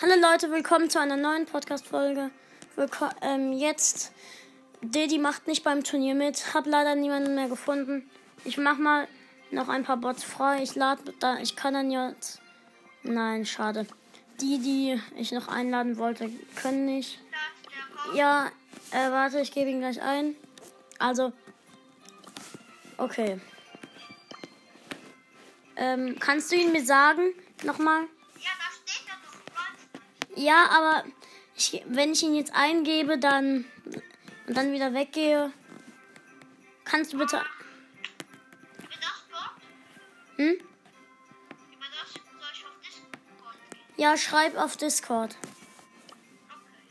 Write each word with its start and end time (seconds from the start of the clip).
Hallo 0.00 0.14
Leute, 0.14 0.52
willkommen 0.52 0.88
zu 0.88 1.00
einer 1.00 1.16
neuen 1.16 1.44
Podcast-Folge. 1.44 2.30
Ähm, 3.20 3.52
jetzt, 3.52 4.12
Didi 4.80 5.18
macht 5.18 5.48
nicht 5.48 5.64
beim 5.64 5.82
Turnier 5.82 6.14
mit. 6.14 6.54
Hab 6.54 6.66
leider 6.66 6.94
niemanden 6.94 7.34
mehr 7.34 7.48
gefunden. 7.48 8.08
Ich 8.44 8.58
mach 8.58 8.78
mal 8.78 9.08
noch 9.50 9.68
ein 9.68 9.82
paar 9.82 9.96
Bots 9.96 10.22
frei. 10.22 10.62
Ich 10.62 10.76
lade 10.76 11.12
da, 11.18 11.38
ich 11.40 11.56
kann 11.56 11.74
dann 11.74 11.90
jetzt. 11.90 12.40
Nein, 13.02 13.44
schade. 13.44 13.88
Die, 14.40 14.60
die 14.60 15.02
ich 15.16 15.32
noch 15.32 15.48
einladen 15.48 15.96
wollte, 15.96 16.30
können 16.54 16.84
nicht. 16.84 17.18
Ja, 18.14 18.52
äh, 18.92 19.10
warte, 19.10 19.40
ich 19.40 19.50
gebe 19.50 19.68
ihn 19.68 19.80
gleich 19.80 20.00
ein. 20.00 20.36
Also, 21.00 21.32
okay. 22.98 23.40
Ähm, 25.74 26.14
kannst 26.20 26.52
du 26.52 26.56
ihn 26.56 26.70
mir 26.70 26.86
sagen? 26.86 27.34
Nochmal? 27.64 28.04
Ja, 30.38 30.68
aber 30.70 31.04
ich, 31.56 31.82
wenn 31.88 32.12
ich 32.12 32.22
ihn 32.22 32.36
jetzt 32.36 32.54
eingebe, 32.54 33.18
dann 33.18 33.64
und 34.46 34.56
dann 34.56 34.72
wieder 34.72 34.94
weggehe, 34.94 35.52
kannst 36.84 37.12
du 37.12 37.18
bitte. 37.18 37.44
Hm? 40.36 40.54
Über 40.54 41.86
das 41.90 42.12
soll 42.14 42.22
ich 42.54 42.64
auf 42.64 42.78
Discord 42.80 43.56
gehen? 43.72 43.80
Ja, 43.96 44.16
schreib 44.16 44.56
auf 44.56 44.76
Discord. 44.76 45.36
Okay. 46.46 46.84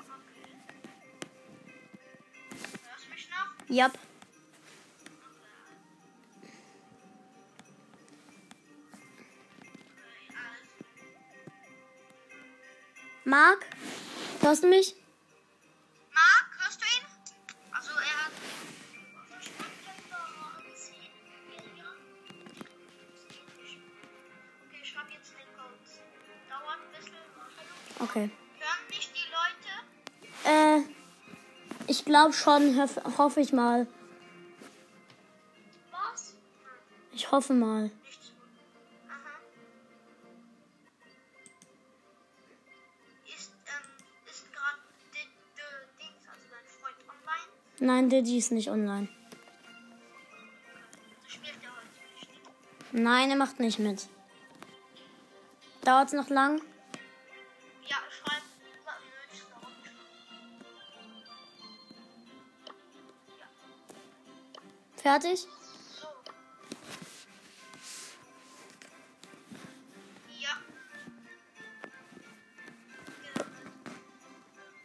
Okay. 0.00 0.48
Hörst 2.88 3.06
du 3.06 3.10
mich 3.14 3.28
noch? 3.30 3.76
Yep. 3.76 4.09
Marc, 13.24 13.66
hörst 14.40 14.64
du 14.64 14.68
mich? 14.68 14.96
Marc, 16.12 16.64
hörst 16.64 16.80
du 16.80 16.84
ihn? 16.86 17.04
Also 17.70 17.90
er 17.90 18.24
hat. 18.24 18.32
Okay, 24.66 24.80
ich 24.82 24.88
schreibe 24.88 25.12
jetzt 25.12 25.32
den 25.32 25.46
Code. 25.54 25.74
Dauert 26.48 26.78
ein 26.80 26.92
bisschen. 26.98 27.14
Okay. 28.00 28.30
Hören 28.58 28.86
mich 28.88 29.12
die 29.12 29.28
Leute? 30.48 30.80
Äh, 30.80 30.82
ich 31.88 32.04
glaube 32.06 32.32
schon, 32.32 32.80
hoff, 32.80 32.98
hoffe 33.18 33.40
ich 33.40 33.52
mal. 33.52 33.86
Was? 35.90 36.34
Ich 37.12 37.30
hoffe 37.30 37.52
mal. 37.52 37.90
Nein, 47.82 48.10
Didi 48.10 48.36
ist 48.36 48.52
nicht 48.52 48.68
online. 48.68 49.08
Nein, 52.92 53.30
er 53.30 53.36
macht 53.36 53.58
nicht 53.58 53.78
mit. 53.78 54.06
Dauert's 55.82 56.12
noch 56.12 56.28
lang? 56.28 56.60
Ja, 57.88 57.96
schreib. 58.10 58.42
Fertig? 64.96 65.40
So. 65.40 66.08
Ja. 70.38 70.50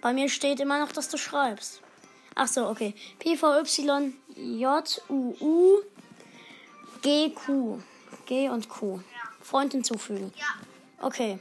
Bei 0.01 0.13
mir 0.13 0.29
steht 0.29 0.61
immer 0.61 0.79
noch, 0.79 0.93
dass 0.93 1.09
du 1.09 1.17
schreibst. 1.17 1.81
Ach 2.35 2.47
so, 2.47 2.67
okay. 2.67 2.93
P 3.17 3.37
V 3.37 3.59
Y 3.59 4.13
J 4.35 5.01
U 5.09 5.35
U 5.39 5.81
G 7.01 7.31
Q. 7.31 7.81
G 8.25 8.49
und 8.49 8.67
Q. 8.67 8.99
Freund 9.41 9.71
hinzufügen. 9.71 10.33
Ja. 10.35 10.45
Okay. 10.99 11.39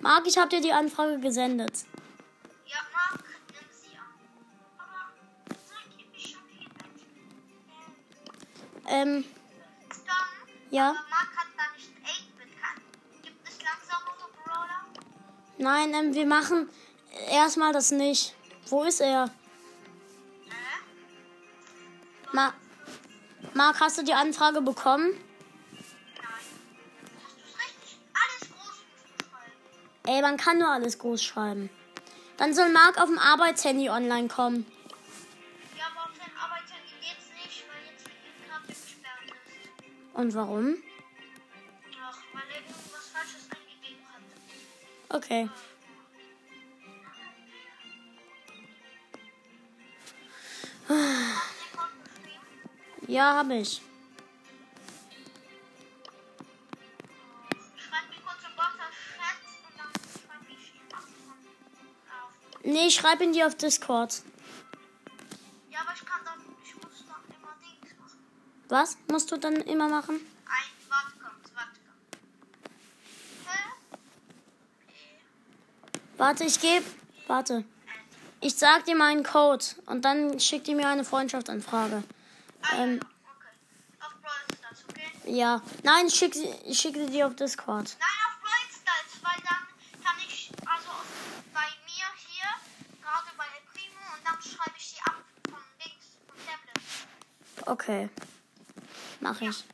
Marc, 0.00 0.26
ich 0.26 0.36
habe 0.36 0.48
dir 0.48 0.60
die 0.60 0.72
Anfrage 0.72 1.18
gesendet. 1.18 1.84
Ja, 2.66 2.76
Marc, 2.92 3.24
nimm 3.48 3.64
sie 3.70 3.96
an. 3.96 4.04
Aber 4.78 5.12
ihm, 5.98 6.06
ich 6.14 6.36
hab 6.36 6.42
ihn 6.50 6.68
nicht. 6.68 7.12
Ähm, 8.86 9.24
Dann, 9.88 10.16
ja. 10.70 10.90
aber 10.90 10.98
Marc 11.08 11.36
hat 11.36 11.46
da 11.56 11.62
nicht 11.76 11.88
8-Bit 11.88 12.60
kann. 12.60 12.82
Gibt 13.22 13.48
es 13.48 13.58
langsamere 13.62 14.28
Brawler? 14.44 14.86
Nein, 15.58 15.94
ähm, 15.94 16.14
wir 16.14 16.26
machen 16.26 16.68
erstmal 17.30 17.72
das 17.72 17.90
nicht. 17.92 18.34
Wo 18.68 18.84
ist 18.84 19.00
er? 19.00 19.30
Marc, 23.62 23.78
hast 23.78 23.96
du 23.96 24.02
die 24.02 24.12
Anfrage 24.12 24.60
bekommen? 24.60 25.12
Nein. 25.12 25.22
Hast 27.22 27.36
du 27.36 27.42
es 27.44 27.56
richtig? 27.60 27.98
Alles 28.12 28.50
groß 28.50 28.74
musst 28.90 29.04
du 29.04 29.24
schreiben. 29.24 29.52
Ey, 30.04 30.20
man 30.20 30.36
kann 30.36 30.58
nur 30.58 30.68
alles 30.68 30.98
groß 30.98 31.22
schreiben. 31.22 31.70
Dann 32.38 32.54
soll 32.54 32.70
Marc 32.70 33.00
auf 33.00 33.06
dem 33.06 33.20
Arbeitshandy 33.20 33.88
online 33.88 34.26
kommen. 34.26 34.66
Ja, 35.78 35.84
aber 35.92 36.10
auf 36.10 36.16
sein 36.18 36.32
Arbeitshandy 36.36 36.90
geht's 37.02 37.28
nicht, 37.40 37.64
weil 37.68 37.92
jetzt 37.92 38.04
die 38.04 38.50
Karte 38.50 38.66
gesperrt 38.66 39.30
ist. 39.30 40.18
Und 40.18 40.34
warum? 40.34 40.74
Ach, 42.02 42.18
weil 42.32 42.42
er 42.50 42.62
irgendwas 42.62 43.10
Falsches 43.14 43.48
eingegeben 43.48 44.04
hat. 44.12 45.16
Okay. 45.22 45.48
Ab 53.20 53.46
von 53.46 53.56
auf. 62.10 62.64
Nee, 62.64 62.86
ich 62.86 62.94
schreibe 62.94 63.24
ihn 63.24 63.32
dir 63.32 63.46
auf 63.46 63.54
Discord. 63.56 64.22
Ja, 65.70 65.80
aber 65.80 65.92
ich 65.94 66.04
kann 66.04 66.20
dann, 66.24 66.40
ich 66.64 66.74
muss 66.76 67.04
dann 67.06 67.36
immer 67.36 67.54
Dings 67.60 67.94
machen. 67.98 68.18
Was 68.68 68.96
musst 69.10 69.30
du 69.30 69.36
dann 69.36 69.56
immer 69.56 69.88
machen? 69.88 70.16
Ein, 70.46 70.70
warte 70.88 71.12
kommt, 71.18 71.54
warte. 71.54 71.80
Hä? 73.46 73.58
Warte, 76.16 76.44
ich 76.44 76.60
gebe. 76.60 76.84
Warte. 77.26 77.64
Ich 78.40 78.56
sag 78.56 78.84
dir 78.86 78.96
meinen 78.96 79.22
Code 79.22 79.64
und 79.86 80.04
dann 80.04 80.40
schickt 80.40 80.66
ihr 80.66 80.74
mir 80.74 80.88
eine 80.88 81.04
Freundschaftsanfrage. 81.04 82.02
Ah, 82.62 82.76
Ähm. 82.76 83.00
ja, 83.00 83.30
okay. 83.36 83.54
Auf 84.00 84.12
Brawl 84.20 84.56
Stars, 84.58 84.84
okay? 84.88 85.10
Ja. 85.26 85.62
Nein, 85.82 86.06
ich 86.06 86.14
schicke 86.14 86.36
sie, 86.38 86.48
ich 86.64 86.78
schicke 86.78 87.04
sie 87.06 87.10
dir 87.10 87.26
auf 87.26 87.36
Discord. 87.36 87.96
Nein, 87.98 88.08
auf 88.28 88.40
Brawl 88.40 88.68
Stars, 88.70 89.22
weil 89.22 89.42
dann 89.44 90.04
kann 90.04 90.16
ich, 90.26 90.50
also 90.66 90.90
bei 91.52 91.66
mir 91.86 92.06
hier, 92.26 92.48
gerade 93.02 93.30
bei 93.36 93.44
El 93.44 93.64
Primo, 93.72 94.00
und 94.16 94.24
dann 94.26 94.40
schreibe 94.42 94.76
ich 94.78 94.94
die 94.94 95.02
ab 95.02 95.16
vom 95.48 95.62
Dings, 95.84 96.18
vom 96.26 96.36
Tablet. 96.46 97.68
Okay. 97.68 98.08
Mach 99.20 99.40
ich. 99.40 99.64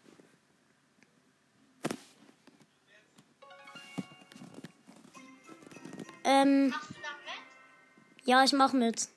Ähm, 6.25 6.69
Machst 6.69 6.91
du 6.91 6.94
dann 6.94 7.12
mit? 7.25 8.27
ja, 8.27 8.44
ich 8.44 8.53
mach 8.53 8.72
mit. 8.72 9.09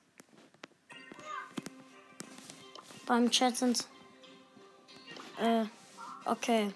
Beim 3.11 3.29
Chat 3.29 3.57
sind. 3.57 3.85
Äh, 5.37 5.65
okay. 6.23 6.71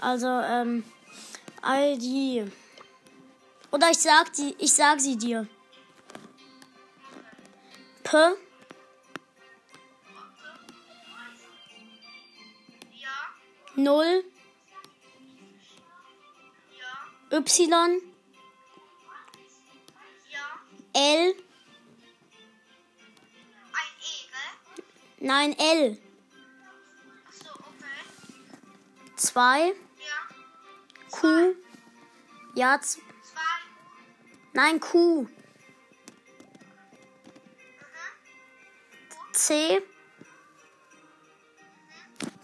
Also, 0.00 0.28
ähm, 0.28 0.84
ID. 1.64 2.48
Oder 3.72 3.90
ich 3.90 3.98
sag 3.98 4.32
die, 4.34 4.54
ich 4.60 4.72
sag 4.72 5.00
sie 5.00 5.16
dir. 5.16 5.48
P, 8.04 8.16
0, 13.74 14.24
ja, 17.32 17.36
Y. 17.36 18.00
L, 20.92 21.47
Nein, 25.20 25.56
L. 25.58 25.98
So, 27.30 27.50
okay. 27.50 29.16
2. 29.16 29.66
Ja. 29.66 29.74
Q. 31.10 31.54
Ja, 32.54 32.80
zwei. 32.80 33.00
Nein, 34.52 34.78
Q. 34.80 35.22
Mhm. 35.22 35.28
C. 39.32 39.82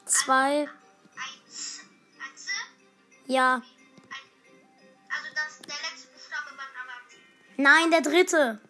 2. 0.06 0.68
Ja. 3.26 3.62
Also 5.08 5.28
das, 5.34 5.58
der 5.60 5.76
letzte 5.76 6.08
Buchstabe 6.08 6.50
beim 6.56 6.72
Namen. 6.74 7.06
Nein, 7.56 7.90
der 7.90 8.00
dritte. 8.00 8.60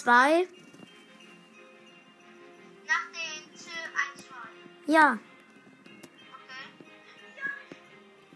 2. 0.00 0.48
Nach 2.86 3.06
den 3.12 3.42
1 3.52 4.24
Ja. 4.86 5.18
Okay. 6.32 6.64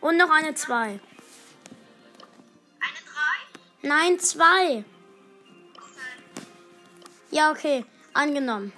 Und 0.00 0.18
noch 0.18 0.28
eine 0.28 0.54
2. 0.54 0.76
Eine 0.76 1.00
3? 3.80 3.88
Nein, 3.88 4.20
2. 4.20 4.44
Okay. 4.44 4.84
Ja, 7.30 7.50
okay. 7.50 7.86
Angenommen. 8.12 8.74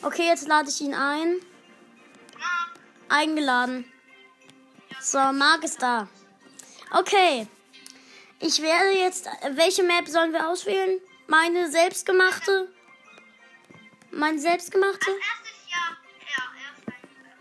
Okay, 0.00 0.26
jetzt 0.26 0.48
lade 0.48 0.70
ich 0.70 0.80
ihn 0.80 0.94
ein. 0.94 1.34
Mark. 2.38 2.80
Eingeladen. 3.10 3.84
So, 5.02 5.18
Mark 5.18 5.62
ist 5.64 5.82
da. 5.82 6.08
Okay. 6.92 7.46
Ich 8.40 8.62
werde 8.62 8.98
jetzt. 8.98 9.28
Welche 9.50 9.82
Map 9.82 10.08
sollen 10.08 10.32
wir 10.32 10.48
auswählen? 10.48 10.98
Meine 11.26 11.70
selbstgemachte? 11.70 12.68
Meine 14.10 14.38
selbstgemachte? 14.38 15.10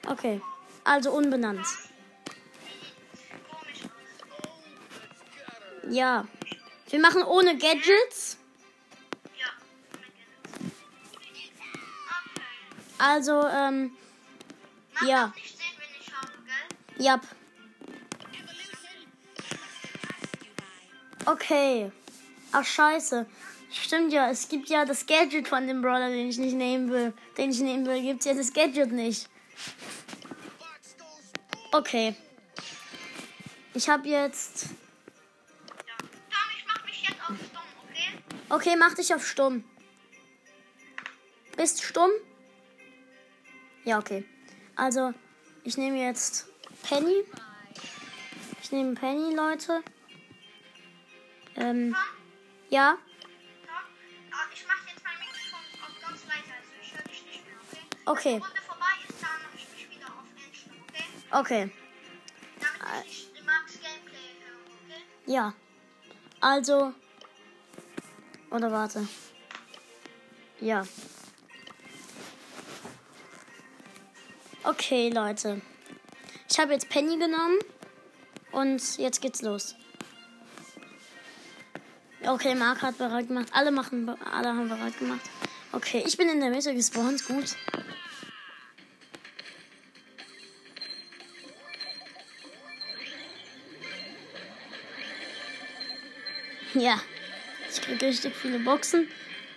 Okay. 0.07 0.41
Also 0.83 1.11
unbenannt. 1.11 1.65
Komisch. 3.49 3.89
Ja. 5.89 6.27
Wir 6.89 6.99
machen 6.99 7.23
ohne 7.23 7.57
Gadgets. 7.57 8.37
Also, 12.99 13.45
ähm, 13.47 13.91
Ja. 15.01 15.25
darf 15.27 15.35
nicht 15.35 15.57
sehen, 15.57 15.65
wenn 15.77 16.01
ich 16.01 16.13
habe, 16.15 16.31
gell? 16.45 17.05
ja. 17.05 17.19
Okay. 21.25 21.91
Ach, 22.51 22.63
scheiße. 22.65 23.25
Stimmt 23.73 24.13
ja, 24.13 24.29
es 24.29 24.49
gibt 24.49 24.69
ja 24.69 24.85
das 24.85 25.07
Gadget 25.07 25.47
von 25.47 25.65
dem 25.65 25.81
Brawler, 25.81 26.09
den 26.09 26.29
ich 26.29 26.37
nicht 26.37 26.53
nehmen 26.53 26.91
will. 26.91 27.11
Den 27.37 27.49
ich 27.49 27.59
nehmen 27.59 27.87
will, 27.87 28.01
gibt's 28.03 28.25
ja 28.25 28.35
das 28.35 28.53
Gadget 28.53 28.91
nicht. 28.91 29.27
Okay. 31.71 32.15
Ich 33.73 33.89
habe 33.89 34.07
jetzt. 34.07 34.67
Tom, 34.67 36.37
ich 36.55 36.65
mach 36.67 36.85
mich 36.85 37.01
jetzt 37.01 37.19
auf 37.21 37.35
stumm, 37.35 37.61
okay? 37.89 38.19
Okay, 38.49 38.75
mach 38.77 38.93
dich 38.93 39.13
auf 39.15 39.25
stumm. 39.25 39.63
Bist 41.57 41.81
stumm? 41.81 42.11
Ja, 43.85 43.97
okay. 43.97 44.23
Also, 44.75 45.13
ich 45.63 45.77
nehme 45.77 45.99
jetzt 45.99 46.47
Penny. 46.83 47.23
Ich 48.61 48.71
nehme 48.71 48.93
Penny, 48.93 49.33
Leute. 49.33 49.83
Ähm, 51.55 51.95
ja, 52.69 52.97
höre, 58.05 58.41
okay? 61.31 61.71
Ja. 65.25 65.53
Also. 66.39 66.93
Oder 68.51 68.71
warte. 68.71 69.07
Ja. 70.59 70.85
Okay, 74.63 75.09
Leute. 75.09 75.61
Ich 76.49 76.59
habe 76.59 76.73
jetzt 76.73 76.89
Penny 76.89 77.17
genommen. 77.17 77.59
Und 78.51 78.97
jetzt 78.97 79.19
geht's 79.21 79.41
los. 79.41 79.75
Okay, 82.25 82.55
Mark 82.55 82.81
hat 82.83 82.97
bereit 82.97 83.27
gemacht. 83.27 83.47
Alle 83.51 83.71
machen, 83.71 84.07
alle 84.09 84.49
haben 84.49 84.69
bereit 84.69 84.97
gemacht. 84.99 85.27
Okay, 85.71 86.03
ich 86.05 86.15
bin 86.15 86.29
in 86.29 86.39
der 86.39 86.51
Mitte 86.51 86.73
gespawnt. 86.75 87.25
Gut. 87.25 87.55
Ja. 96.73 96.99
Ich 97.71 97.81
kriege 97.81 98.05
richtig 98.05 98.35
viele 98.35 98.59
Boxen. 98.59 99.07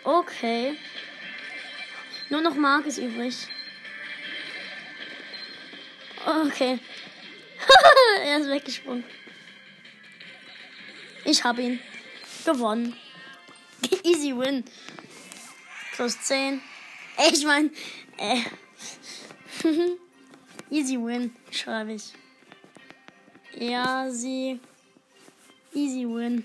Okay. 0.05 0.77
Nur 2.29 2.41
noch 2.41 2.55
Mark 2.55 2.87
ist 2.87 2.99
übrig. 2.99 3.49
Okay. 6.25 6.79
er 8.25 8.39
ist 8.39 8.49
weggesprungen. 8.49 9.05
Ich 11.25 11.43
habe 11.45 11.63
ihn. 11.63 11.81
Gewonnen. 12.45 12.97
Easy 14.05 14.37
win. 14.37 14.65
Plus 15.95 16.21
10. 16.21 16.61
Ey, 17.17 17.33
ich 17.33 17.45
mein. 17.45 17.71
Äh. 18.19 18.43
Easy 20.71 20.97
win, 20.97 21.35
schreibe 21.51 21.95
ich. 21.95 22.13
Ja, 23.55 24.11
sie. 24.11 24.61
Easy 25.75 26.07
win. 26.07 26.45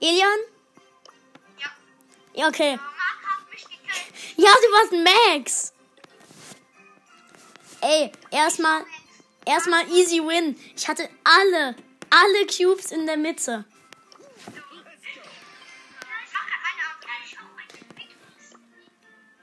Elian? 0.00 0.40
Ja. 1.58 1.70
Ja, 2.34 2.48
okay. 2.48 2.78
Ja, 4.36 4.48
du 4.48 4.68
warst 4.72 4.92
Max. 5.36 5.72
Ey, 7.82 8.10
erstmal, 8.30 8.84
erstmal 9.44 9.86
easy 9.90 10.18
win. 10.20 10.58
Ich 10.74 10.88
hatte 10.88 11.10
alle, 11.24 11.76
alle 12.08 12.46
Cubes 12.46 12.90
in 12.90 13.04
der 13.04 13.18
Mitte. 13.18 13.66
Ich. 17.96 18.08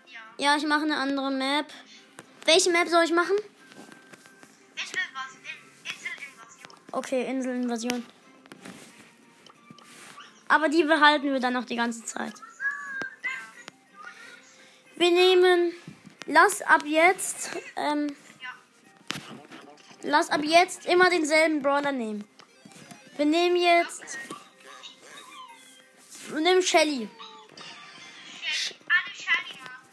Ich. 0.05 0.17
Ja. 0.37 0.55
Ich 0.57 0.65
mache 0.65 0.83
eine 0.83 0.97
andere 0.97 1.29
Map. 1.29 1.71
Welche 2.45 2.71
Map 2.71 2.87
soll 2.87 3.03
ich 3.03 3.11
machen? 3.11 3.35
Inselinvasion. 4.75 5.53
Inselinvasion. 5.83 6.73
Okay, 6.91 7.25
Inselinvasion. 7.29 8.16
Aber 10.47 10.69
die 10.69 10.83
behalten 10.83 11.31
wir 11.33 11.39
dann 11.39 11.53
noch 11.53 11.65
die 11.65 11.75
ganze 11.75 12.03
Zeit. 12.05 12.33
Wir 14.95 15.11
nehmen. 15.11 15.73
Lass 16.25 16.61
ab 16.61 16.83
jetzt. 16.85 17.51
Ähm, 17.75 18.15
lass 20.01 20.29
ab 20.29 20.41
jetzt 20.43 20.85
immer 20.85 21.09
denselben 21.09 21.61
Brawler 21.61 21.91
nehmen. 21.91 22.23
Wir 23.17 23.25
nehmen 23.25 23.55
jetzt. 23.55 24.17
Wir 26.29 26.41
nehmen 26.41 26.61
Shelly. 26.61 27.09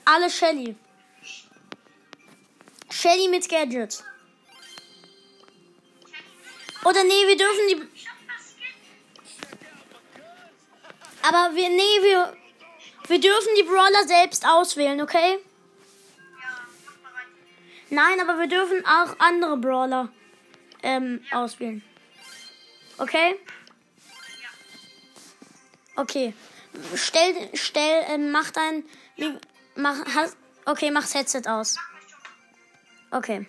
Alle 0.05 0.31
Shelly. 0.31 0.77
Shelly 2.91 3.29
mit 3.29 3.49
Gadget. 3.49 4.05
Oder 6.85 7.03
nee, 7.05 7.27
wir 7.27 7.37
dürfen 7.37 7.69
die. 7.69 7.94
Aber 11.27 11.55
wir. 11.55 11.69
Nee, 11.69 12.03
wir. 12.03 12.37
Wir 13.07 13.21
dürfen 13.21 13.49
die 13.59 13.65
Brawler 13.65 14.07
selbst 14.07 14.47
auswählen, 14.47 15.01
okay? 15.03 15.37
Ja. 16.41 16.67
Nein, 17.91 18.19
aber 18.19 18.39
wir 18.39 18.47
dürfen 18.47 18.83
auch 18.87 19.15
andere 19.19 19.59
Brawler 19.59 20.09
ähm, 20.83 21.23
auswählen. 21.31 21.83
Okay? 22.97 23.39
Ja. 24.41 26.03
Okay. 26.03 26.33
Stell, 26.97 27.35
stell, 27.53 28.05
ähm, 28.09 28.31
mach 28.31 28.51
dein, 28.53 28.85
wie- 29.17 29.39
mach, 29.75 29.99
hast, 30.15 30.39
okay, 30.65 30.91
mach's 30.91 31.13
Headset 31.15 31.43
aus. 31.47 31.77
Okay. 33.11 33.47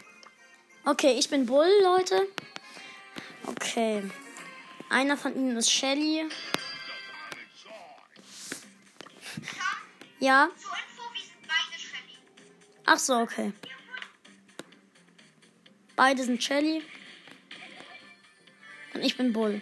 Okay, 0.84 1.15
ich 1.17 1.29
bin 1.29 1.46
Bull, 1.46 1.72
Leute. 1.82 2.27
Okay. 3.48 4.03
Einer 4.89 5.15
von 5.15 5.34
ihnen 5.34 5.55
ist 5.55 5.72
Shelly. 5.72 6.25
Ja. 10.25 10.50
Ach 12.84 12.98
so, 12.98 13.13
okay. 13.17 13.53
Beide 15.96 16.24
sind 16.24 16.44
Shelly. 16.44 16.82
Und 18.96 19.03
ich 19.03 19.15
bin 19.17 19.34
Bull. 19.34 19.62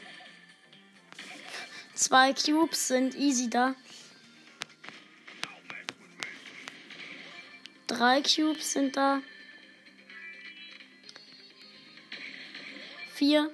Zwei 1.95 2.31
Cubes 2.31 2.87
sind 2.87 3.13
easy 3.15 3.49
da. 3.49 3.75
Drei 7.87 8.21
Cubes 8.21 8.71
sind 8.71 8.95
da. 8.95 9.21
Vier. 13.15 13.53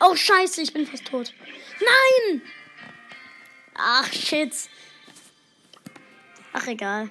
Oh, 0.00 0.16
scheiße, 0.16 0.62
ich 0.62 0.72
bin 0.72 0.84
fast 0.84 1.06
tot. 1.06 1.32
Nein! 1.78 2.42
Ach, 3.78 4.12
shit. 4.12 4.52
Ach, 6.52 6.66
egal. 6.66 7.08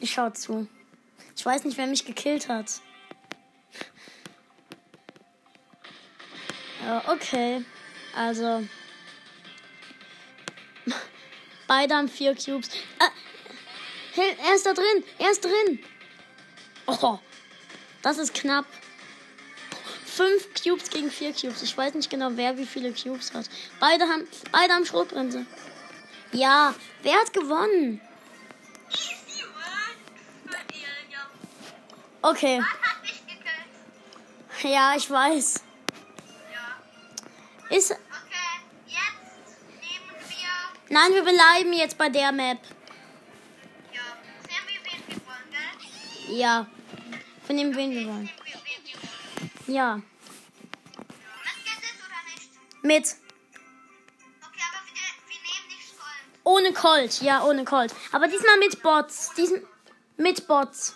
Ich 0.00 0.12
schau 0.12 0.30
zu. 0.30 0.68
Ich 1.34 1.44
weiß 1.44 1.64
nicht, 1.64 1.78
wer 1.78 1.86
mich 1.86 2.04
gekillt 2.04 2.48
hat. 2.48 2.80
Ja, 6.84 7.02
okay. 7.08 7.64
Also. 8.14 8.66
Beide 11.66 11.94
haben 11.94 12.08
vier 12.08 12.34
Cubes. 12.34 12.68
Ah, 12.98 13.10
er 14.16 14.54
ist 14.54 14.66
da 14.66 14.74
drin. 14.74 15.04
Er 15.18 15.30
ist 15.30 15.42
drin. 15.42 15.82
Oh, 16.86 17.18
das 18.02 18.18
ist 18.18 18.34
knapp. 18.34 18.66
Fünf 20.16 20.48
Cubes 20.62 20.90
gegen 20.90 21.10
vier 21.10 21.32
Cubes. 21.32 21.62
Ich 21.62 21.76
weiß 21.76 21.94
nicht 21.94 22.10
genau, 22.10 22.28
wer 22.34 22.58
wie 22.58 22.66
viele 22.66 22.92
Cubes 22.92 23.32
hat. 23.32 23.48
Beide 23.80 24.04
haben, 24.04 24.28
beide 24.50 24.74
haben 24.74 24.84
Schrotbremse. 24.84 25.46
Ja, 26.32 26.74
wer 27.02 27.14
hat 27.14 27.32
gewonnen? 27.32 28.00
Okay. 32.20 32.62
Ja, 34.62 34.94
ich 34.96 35.10
weiß. 35.10 35.62
Ja. 37.70 37.76
Ist. 37.76 37.92
Okay, 37.92 37.98
jetzt 38.86 39.00
nehmen 39.80 40.14
wir. 40.28 40.94
Nein, 40.94 41.12
wir 41.14 41.22
bleiben 41.22 41.72
jetzt 41.72 41.96
bei 41.96 42.10
der 42.10 42.32
Map. 42.32 42.58
Ja, 46.28 46.66
sehen 47.46 47.70
wir, 47.70 47.76
wen 47.76 47.90
wir 47.90 48.06
wollen, 48.06 48.30
Ja. 49.66 50.00
Mit. 52.82 53.04
Okay, 53.04 54.60
aber 54.68 54.84
wir, 54.86 55.02
nehmen 55.28 55.68
nicht 55.68 55.96
Gold. 55.96 56.26
Ohne 56.44 56.72
Colt. 56.72 57.22
Ja, 57.22 57.44
ohne 57.44 57.64
Colt. 57.64 57.94
Aber 58.10 58.26
diesmal 58.26 58.58
mit 58.58 58.82
Bots. 58.82 59.32
Diesen, 59.34 59.64
mit 60.16 60.46
Bots. 60.48 60.94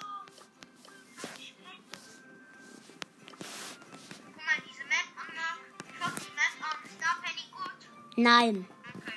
Guck 4.35 4.45
mal, 4.45 4.63
diese 4.69 4.83
Map 4.85 5.09
an. 5.17 5.27
Ich 5.89 6.05
hoffe, 6.05 6.21
die 6.21 6.35
Map 6.35 6.61
an. 6.61 6.85
Ist 6.85 7.01
da 7.01 7.07
Penny 7.23 7.45
gut? 7.53 8.17
Nein. 8.17 8.67
Okay. 8.97 9.13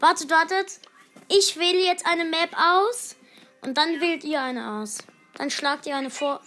Wartet, 0.00 0.30
wartet. 0.30 0.80
Ich 1.28 1.56
wähle 1.56 1.82
jetzt 1.82 2.04
eine 2.04 2.24
Map 2.26 2.54
aus. 2.58 3.16
Und 3.62 3.78
dann 3.78 4.00
wählt 4.00 4.24
ihr 4.24 4.42
eine 4.42 4.80
aus. 4.80 4.98
Dann 5.34 5.50
schlagt 5.50 5.86
ihr 5.86 5.96
eine 5.96 6.10
vor. 6.10 6.42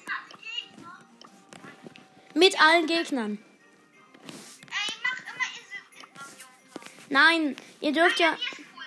Mit 2.33 2.59
allen 2.59 2.87
Gegnern. 2.87 3.37
Ey, 4.23 4.93
mach 5.03 5.19
immer 5.19 5.47
Insel-Invasion. 5.59 6.49
Nein, 7.09 7.55
ihr 7.81 7.91
dürft 7.91 8.19
ja. 8.19 8.35
Die 8.35 8.41
ist 8.41 8.59
cool. 8.59 8.83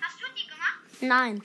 Hast 0.00 0.20
du 0.20 0.26
die 0.36 0.46
gemacht? 0.46 0.80
Nein. 1.00 1.42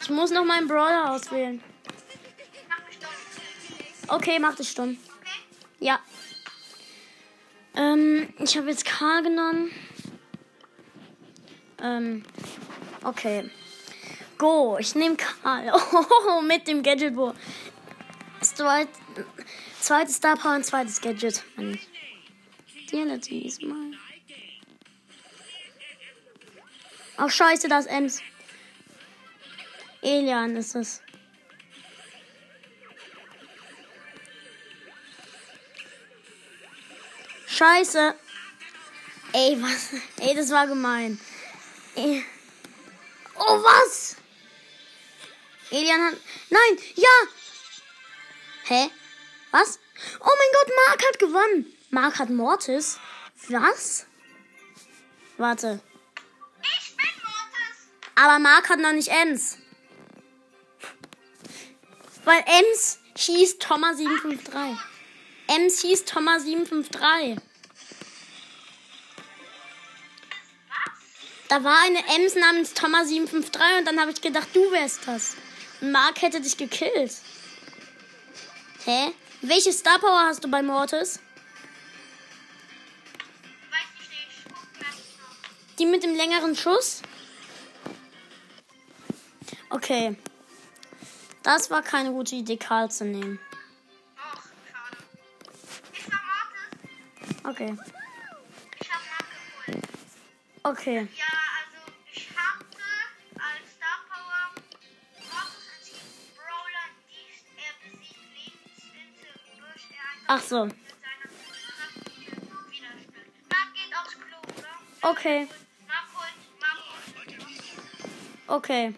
Ich 0.00 0.10
muss 0.10 0.30
noch 0.30 0.44
meinen 0.44 0.68
Brawler 0.68 1.12
auswählen. 1.12 1.62
Okay, 4.08 4.38
mach 4.38 4.54
das 4.54 4.70
stumm. 4.70 4.98
Okay? 5.20 5.30
Ja. 5.80 6.00
Ähm, 7.74 8.28
ich 8.38 8.56
habe 8.56 8.68
jetzt 8.68 8.84
Karl 8.84 9.22
genommen. 9.22 9.70
Ähm, 11.82 12.24
okay. 13.02 13.50
Go, 14.38 14.76
ich 14.78 14.94
nehme 14.94 15.16
Karl. 15.16 15.72
Oh, 16.28 16.40
mit 16.42 16.68
dem 16.68 16.82
Gadget, 16.82 17.16
wo. 17.16 17.32
Zweit, 18.54 18.88
zweites 19.80 20.16
Star 20.16 20.36
Power 20.36 20.54
und 20.56 20.64
zweites 20.64 21.00
Gadget. 21.00 21.42
Dir 22.90 23.18
diesmal. 23.18 23.92
Ach, 27.16 27.30
scheiße, 27.30 27.68
das 27.68 27.86
Ems. 27.86 28.20
Elian 30.02 30.56
ist 30.56 30.74
es. 30.76 31.02
Scheiße. 37.46 38.14
Ey, 39.32 39.62
was? 39.62 39.90
Ey, 40.20 40.34
das 40.34 40.50
war 40.50 40.66
gemein. 40.66 41.20
Ey. 41.96 42.24
Oh, 43.36 43.62
was? 43.62 44.16
Elian 45.70 46.00
hat. 46.02 46.14
Nein, 46.50 46.78
ja! 46.94 47.43
Hä? 48.64 48.90
Was? 49.50 49.78
Oh 50.20 50.32
mein 50.38 50.48
Gott, 50.52 50.72
Mark 50.86 51.02
hat 51.06 51.18
gewonnen. 51.18 51.76
Mark 51.90 52.18
hat 52.18 52.30
Mortis. 52.30 52.98
Was? 53.48 54.06
Warte. 55.36 55.80
Ich 56.62 56.96
bin 56.96 57.06
Mortis. 57.22 57.88
Aber 58.14 58.38
Mark 58.38 58.68
hat 58.70 58.78
noch 58.80 58.92
nicht 58.92 59.08
Ems. 59.08 59.58
Weil 62.24 62.42
Ems 62.46 62.98
schießt 63.16 63.60
Thomas 63.60 63.98
753. 63.98 64.78
Ems 65.46 65.80
schießt 65.82 66.08
Thomas 66.08 66.44
753. 66.44 67.38
Da 71.48 71.62
war 71.62 71.82
eine 71.82 71.98
Ems 72.16 72.34
namens 72.34 72.72
Thomas 72.72 73.08
753 73.08 73.78
und 73.78 73.84
dann 73.84 74.00
habe 74.00 74.10
ich 74.10 74.22
gedacht, 74.22 74.48
du 74.54 74.72
wärst 74.72 75.06
das. 75.06 75.36
Und 75.82 75.92
Mark 75.92 76.22
hätte 76.22 76.40
dich 76.40 76.56
gekillt. 76.56 77.12
Hä? 78.84 79.14
Welche 79.40 79.72
Star 79.72 79.98
Power 79.98 80.26
hast 80.26 80.44
du 80.44 80.50
bei 80.50 80.62
Mortis? 80.62 81.18
Weiß 83.70 83.88
ich 83.98 84.10
nicht. 84.10 85.78
Die 85.78 85.86
mit 85.86 86.02
dem 86.02 86.14
längeren 86.14 86.54
Schuss? 86.54 87.00
Okay. 89.70 90.16
Das 91.42 91.70
war 91.70 91.82
keine 91.82 92.10
gute 92.12 92.36
Idee, 92.36 92.58
Karl 92.58 92.90
zu 92.90 93.04
nehmen. 93.04 93.40
Mortis. 94.16 94.50
Okay. 97.44 97.76
Ich 98.80 98.90
hab 98.90 99.00
geholt. 99.66 99.88
Okay. 100.62 101.08
Klo, 114.14 114.38
oder? 114.58 115.10
Okay. 115.10 115.48
Okay. 118.46 118.94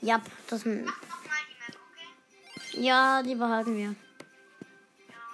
Ja, 0.00 0.20
das. 0.48 0.64
Ja, 2.72 3.22
die 3.22 3.34
behalten 3.34 3.76
wir. 3.76 3.94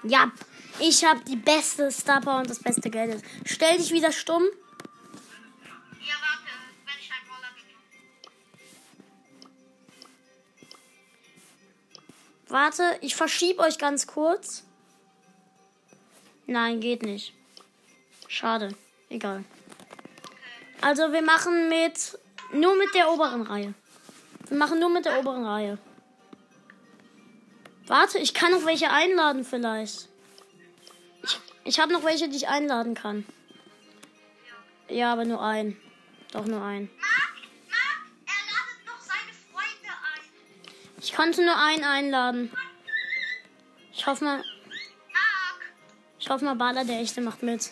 Ja, 0.03 0.33
ich 0.79 1.05
habe 1.05 1.21
die 1.25 1.37
beste 1.37 1.91
Star 1.91 2.21
Power 2.21 2.39
und 2.39 2.49
das 2.49 2.59
beste 2.59 2.89
Geld. 2.89 3.23
Stell 3.45 3.77
dich 3.77 3.93
wieder 3.93 4.13
stumm. 4.13 4.45
Ja, 6.01 6.15
warte, 6.21 6.53
wenn 6.87 6.99
ich 7.01 7.11
einen 7.13 7.27
Brawler 7.29 7.53
kriege. 7.55 7.77
Warte, 12.49 12.99
ich 13.03 13.15
verschieb 13.15 13.59
euch 13.59 13.79
ganz 13.79 14.07
kurz. 14.07 14.65
Nein, 16.51 16.81
geht 16.81 17.05
nicht. 17.05 17.33
Schade. 18.27 18.75
Egal. 19.09 19.45
Also 20.81 21.13
wir 21.13 21.23
machen 21.23 21.69
mit 21.69 22.19
nur 22.53 22.77
mit 22.77 22.93
der 22.93 23.09
oberen 23.09 23.43
Reihe. 23.43 23.73
Wir 24.49 24.59
machen 24.59 24.81
nur 24.81 24.91
mit 24.91 25.05
der 25.05 25.21
oberen 25.21 25.45
Reihe. 25.45 25.79
Warte, 27.87 28.19
ich 28.19 28.35
kann 28.35 28.51
noch 28.51 28.65
welche 28.67 28.91
einladen 28.91 29.45
vielleicht. 29.45 30.09
Ich, 31.23 31.39
ich 31.63 31.79
habe 31.79 31.93
noch 31.93 32.03
welche, 32.03 32.29
die 32.29 32.39
ich 32.39 32.49
einladen 32.49 32.97
kann. 32.97 33.25
Ja, 34.89 35.13
aber 35.13 35.25
nur 35.25 35.41
ein. 35.41 35.77
Doch 36.33 36.47
nur 36.47 36.63
ein. 36.65 36.91
Mark, 36.99 37.35
Mark, 37.69 38.09
er 38.27 38.43
ladet 38.51 38.87
noch 38.87 39.01
seine 39.01 39.33
Freunde 39.53 39.95
ein. 40.17 40.73
Ich 41.01 41.15
konnte 41.15 41.45
nur 41.45 41.57
einen 41.57 41.85
einladen. 41.85 42.51
Ich 43.93 44.05
hoffe 44.05 44.25
mal, 44.25 44.43
hoffe 46.31 46.45
mal, 46.45 46.55
Bala 46.55 46.85
der 46.85 47.01
echte 47.01 47.21
macht 47.21 47.43
mit. 47.43 47.71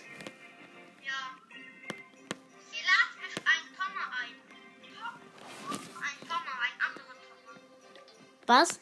Was? 8.46 8.80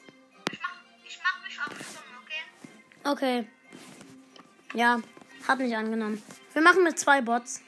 Ich 0.52 0.60
mach, 0.60 0.78
ich 1.04 1.18
mach 1.24 1.42
mich 1.42 1.58
auf 1.58 1.90
Stumm, 1.90 2.04
okay? 2.22 3.42
Okay. 3.42 3.48
Ja, 4.74 5.00
hat 5.48 5.58
nicht 5.58 5.76
angenommen. 5.76 6.22
Wir 6.52 6.62
machen 6.62 6.84
mit 6.84 6.96
zwei 7.00 7.20
Bots. 7.20 7.62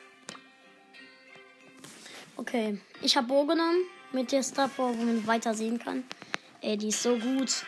Okay, 2.36 2.80
ich 3.02 3.16
habe 3.16 3.26
Bo 3.26 3.44
genommen 3.46 3.84
mit 4.12 4.30
der 4.30 4.44
Star 4.44 4.68
Power, 4.68 4.96
wo 4.96 5.02
man 5.02 5.26
weiter 5.26 5.54
sehen 5.54 5.80
kann. 5.80 6.04
Ey, 6.60 6.76
die 6.76 6.88
ist 6.88 7.02
so 7.02 7.18
gut. 7.18 7.64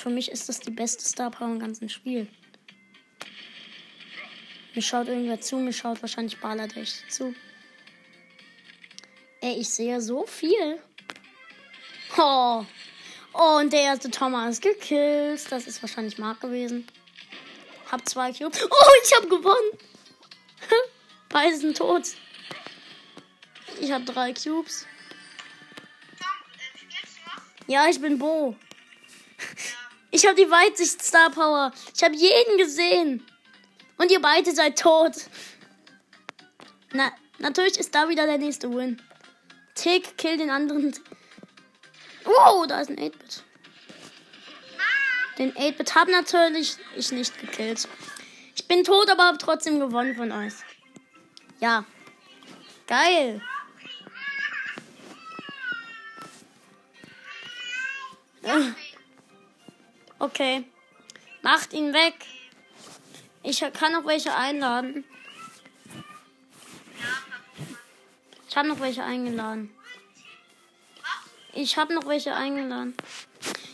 Für 0.00 0.08
mich 0.08 0.30
ist 0.30 0.48
das 0.48 0.60
die 0.60 0.70
beste 0.70 1.04
Star 1.04 1.30
Power 1.30 1.48
im 1.48 1.58
ganzen 1.58 1.90
Spiel. 1.90 2.26
Mir 4.74 4.80
schaut 4.80 5.08
irgendwer 5.08 5.42
zu, 5.42 5.56
mir 5.56 5.74
schaut 5.74 6.00
wahrscheinlich 6.00 6.40
Baladesh 6.40 7.06
zu. 7.10 7.34
Ey, 9.42 9.60
ich 9.60 9.68
sehe 9.68 10.00
so 10.00 10.24
viel. 10.24 10.80
Oh. 12.16 12.64
oh, 13.34 13.58
und 13.58 13.74
der 13.74 13.82
erste 13.82 14.10
Thomas 14.10 14.52
ist 14.52 14.62
gekillt. 14.62 15.52
Das 15.52 15.66
ist 15.66 15.82
wahrscheinlich 15.82 16.16
Mark 16.16 16.40
gewesen. 16.40 16.86
Hab 17.92 18.08
zwei 18.08 18.32
Cubes. 18.32 18.58
Oh, 18.70 18.92
ich 19.04 19.14
hab 19.14 19.28
gewonnen. 19.28 19.78
Beide 21.28 21.58
sind 21.58 21.76
tot. 21.76 22.04
Ich 23.82 23.92
hab 23.92 24.06
drei 24.06 24.32
Cubes. 24.32 24.86
Ja, 27.66 27.86
ich 27.86 28.00
bin 28.00 28.18
Bo. 28.18 28.56
Ja. 30.10 30.16
Ich 30.18 30.26
habe 30.26 30.34
die 30.36 30.50
Weitsicht 30.50 31.02
Star 31.02 31.30
Power. 31.30 31.72
Ich 31.94 32.02
habe 32.02 32.14
jeden 32.14 32.58
gesehen. 32.58 33.24
Und 33.96 34.10
ihr 34.10 34.20
beide 34.20 34.52
seid 34.52 34.78
tot. 34.78 35.12
Na, 36.92 37.12
natürlich 37.38 37.78
ist 37.78 37.94
da 37.94 38.08
wieder 38.08 38.26
der 38.26 38.38
nächste 38.38 38.72
Win. 38.72 39.00
Tick, 39.74 40.16
kill 40.18 40.36
den 40.36 40.50
anderen. 40.50 40.94
Wow, 42.24 42.66
da 42.66 42.80
ist 42.80 42.90
ein 42.90 42.96
8-Bit. 42.96 43.44
Den 45.38 45.52
8-Bit 45.54 45.94
hab 45.94 46.08
natürlich 46.08 46.76
ich 46.96 47.12
nicht 47.12 47.38
gekillt. 47.38 47.88
Ich 48.54 48.66
bin 48.66 48.84
tot, 48.84 49.08
aber 49.08 49.24
hab 49.24 49.38
trotzdem 49.38 49.80
gewonnen 49.80 50.14
von 50.16 50.32
euch. 50.32 50.52
Ja. 51.60 51.84
Geil. 52.86 53.40
Äh, 58.42 58.72
Okay. 60.20 60.64
Macht 61.42 61.72
ihn 61.72 61.94
weg. 61.94 62.14
Ich 63.42 63.60
kann 63.72 63.92
noch 63.92 64.04
welche 64.04 64.34
einladen. 64.34 65.04
Ich 68.46 68.56
habe 68.56 68.68
noch 68.68 68.80
welche 68.80 69.02
eingeladen. 69.02 69.74
Ich 71.54 71.76
habe 71.78 71.94
noch 71.94 72.06
welche 72.06 72.34
eingeladen. 72.34 72.94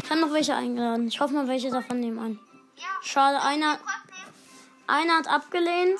Ich 0.02 0.08
habe 0.10 0.20
noch 0.20 0.32
welche 0.32 0.54
eingeladen. 0.54 1.08
Ich 1.08 1.18
hoffe 1.18 1.34
mal, 1.34 1.48
welche 1.48 1.70
davon 1.70 1.98
nehmen 1.98 2.18
an. 2.20 2.38
Schade, 3.02 3.42
einer, 3.42 3.80
einer 4.86 5.16
hat 5.16 5.26
abgelehnt. 5.26 5.98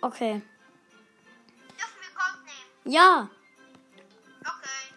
Okay. 0.00 0.42
Ja, 2.84 3.28
Okay. 4.40 4.94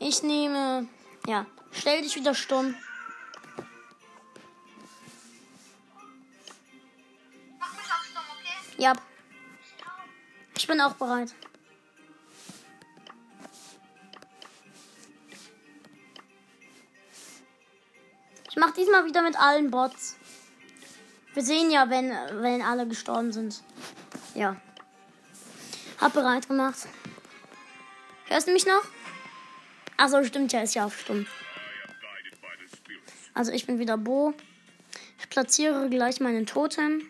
ich 0.00 0.22
nehme. 0.22 0.88
Ja, 1.26 1.46
stell 1.70 2.02
dich 2.02 2.16
wieder 2.16 2.34
stumm. 2.34 2.74
Mach 7.58 7.72
mich 7.72 7.80
auf 7.80 8.04
stumm, 8.04 8.22
okay? 8.38 8.82
Ja. 8.82 8.92
Ich 10.56 10.66
bin 10.66 10.80
auch 10.80 10.94
bereit. 10.94 11.34
Ich 18.50 18.56
mach 18.56 18.72
diesmal 18.72 19.04
wieder 19.04 19.22
mit 19.22 19.38
allen 19.38 19.70
Bots. 19.70 20.16
Wir 21.34 21.44
sehen 21.44 21.70
ja, 21.70 21.88
wenn, 21.88 22.10
wenn 22.42 22.62
alle 22.62 22.88
gestorben 22.88 23.32
sind. 23.32 23.62
Ja. 24.34 24.56
Hab 26.00 26.12
bereit 26.14 26.48
gemacht. 26.48 26.88
Hörst 28.26 28.48
du 28.48 28.52
mich 28.52 28.66
noch? 28.66 28.82
Achso, 30.00 30.24
stimmt 30.24 30.50
ja, 30.54 30.62
ist 30.62 30.74
ja 30.74 30.86
auf 30.86 30.98
stumm. 30.98 31.26
Also 33.34 33.52
ich 33.52 33.66
bin 33.66 33.78
wieder 33.78 33.98
Bo. 33.98 34.32
Ich 35.18 35.28
platziere 35.28 35.90
gleich 35.90 36.20
meinen 36.20 36.46
Totem. 36.46 37.06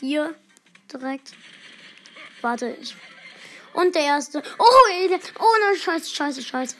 Hier 0.00 0.34
direkt. 0.90 1.34
Warte, 2.40 2.78
ich. 2.80 2.96
Und 3.74 3.94
der 3.94 4.04
erste. 4.04 4.42
Oh, 4.58 4.90
Alien. 4.90 5.20
Oh 5.38 5.54
nein, 5.60 5.76
scheiße, 5.76 6.14
scheiße, 6.14 6.42
scheiße. 6.42 6.76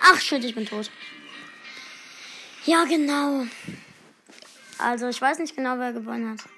Ach 0.00 0.18
shit, 0.18 0.42
ich 0.42 0.54
bin 0.54 0.64
tot. 0.64 0.90
Ja, 2.64 2.84
genau. 2.84 3.44
Also, 4.78 5.08
ich 5.08 5.20
weiß 5.20 5.40
nicht 5.40 5.54
genau, 5.54 5.78
wer 5.78 5.92
gewonnen 5.92 6.30
hat. 6.30 6.48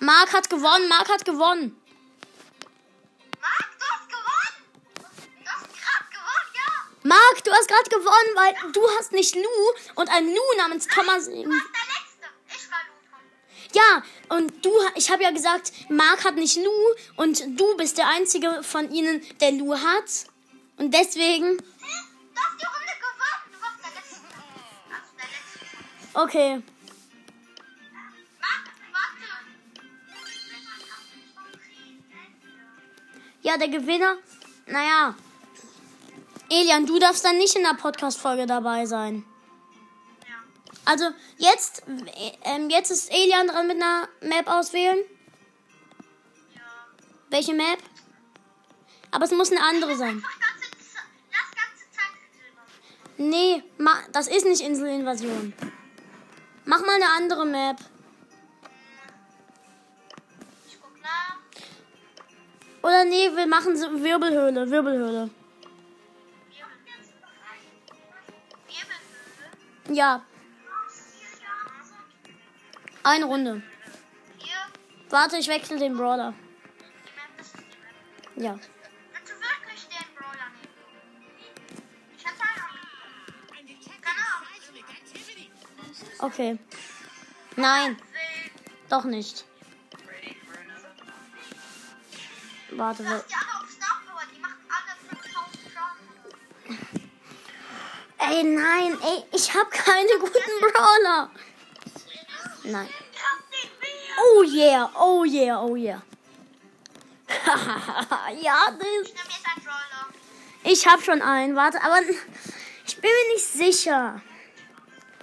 Mark 0.00 0.34
hat 0.34 0.50
gewonnen, 0.50 0.88
Mark 0.90 1.08
hat 1.08 1.24
gewonnen. 1.24 1.74
Ja! 7.08 7.14
Mark, 7.14 7.44
du 7.44 7.50
hast 7.52 7.68
gerade 7.68 7.90
gewonnen, 7.90 8.34
weil 8.34 8.72
du 8.72 8.80
hast 8.98 9.12
nicht 9.12 9.34
Lou 9.34 9.42
und 9.94 10.08
ein 10.10 10.26
Lou 10.26 10.56
namens 10.58 10.86
Thomas. 10.86 11.26
Du 11.26 11.32
warst 11.32 11.36
der 11.36 11.46
Letzte. 11.46 12.26
Ich 12.48 12.70
war 12.70 12.78
Luton. 12.88 13.22
Ja, 13.74 14.02
und 14.36 14.64
du, 14.64 14.72
ich 14.94 15.10
habe 15.10 15.22
ja 15.22 15.30
gesagt, 15.30 15.72
Mark 15.88 16.24
hat 16.24 16.36
nicht 16.36 16.56
Lou 16.56 16.94
und 17.16 17.42
du 17.58 17.76
bist 17.76 17.98
der 17.98 18.08
einzige 18.08 18.62
von 18.62 18.90
ihnen, 18.90 19.24
der 19.40 19.52
Lou 19.52 19.74
hat. 19.74 20.26
Und 20.76 20.92
deswegen? 20.94 21.56
Du 21.56 21.64
hast 21.64 22.60
die 22.60 22.66
Runde 22.66 22.94
gewonnen. 23.00 23.42
Du 23.52 23.60
warst 23.60 23.84
der 23.84 23.92
Letzte. 23.94 24.16
Also 24.90 25.12
der 25.16 25.26
Letzte. 25.26 26.20
okay. 26.20 26.62
Marc. 28.40 28.68
Ja, 33.42 33.56
der 33.56 33.68
Gewinner, 33.68 34.16
naja. 34.66 35.14
Elian, 36.50 36.86
du 36.86 36.98
darfst 36.98 37.24
dann 37.24 37.36
nicht 37.36 37.54
in 37.56 37.62
der 37.62 37.74
Podcast-Folge 37.74 38.46
dabei 38.46 38.86
sein. 38.86 39.24
Ja. 40.26 40.34
Also, 40.84 41.10
jetzt, 41.36 41.82
äh, 41.86 42.32
ähm, 42.44 42.70
jetzt 42.70 42.90
ist 42.90 43.10
Elian 43.12 43.48
dran 43.48 43.66
mit 43.66 43.76
einer 43.76 44.08
Map 44.22 44.48
auswählen. 44.48 44.98
Ja. 46.54 46.60
Welche 47.28 47.54
Map? 47.54 47.78
Aber 49.10 49.24
es 49.24 49.30
muss 49.30 49.50
eine 49.50 49.62
andere 49.62 49.96
sein. 49.96 50.22
Nee, 53.20 53.64
ma, 53.78 53.94
das 54.12 54.28
ist 54.28 54.46
nicht 54.46 54.60
Inselinvasion. 54.60 55.52
Mach 56.64 56.80
mal 56.80 56.94
eine 56.94 57.10
andere 57.16 57.44
Map. 57.44 57.76
Ich 60.68 60.78
guck 60.80 61.02
nach. 61.02 61.36
Oder 62.82 63.04
nee, 63.04 63.34
wir 63.34 63.46
machen 63.48 63.74
Wirbelhöhle, 63.74 64.70
Wirbelhöhle. 64.70 65.30
Ja, 69.88 70.24
eine 73.08 73.24
Runde. 73.24 73.62
Warte, 75.08 75.38
ich 75.38 75.48
wechsle 75.48 75.78
den 75.78 75.96
Brawler. 75.96 76.34
Ja. 78.36 78.58
Okay. 86.18 86.58
Nein, 87.56 87.96
doch 88.90 89.04
nicht. 89.04 89.46
Warte, 92.72 93.02
Lass 93.04 93.24
Ey, 98.18 98.42
nein, 98.42 98.98
ey, 99.00 99.24
ich 99.32 99.54
habe 99.54 99.70
keine 99.70 100.18
guten 100.18 100.60
Brawler. 100.60 101.30
Nein. 102.64 102.88
Oh 104.20 104.42
yeah, 104.42 104.90
oh 104.96 105.24
yeah, 105.24 105.62
oh 105.62 105.76
yeah. 105.76 106.02
ja, 108.42 108.70
das, 108.72 109.12
Ich 110.64 110.86
habe 110.86 111.02
schon 111.02 111.22
einen. 111.22 111.54
Warte, 111.54 111.80
aber 111.82 112.00
ich 112.86 112.96
bin 112.96 113.10
mir 113.10 113.34
nicht 113.34 113.46
sicher. 113.46 114.20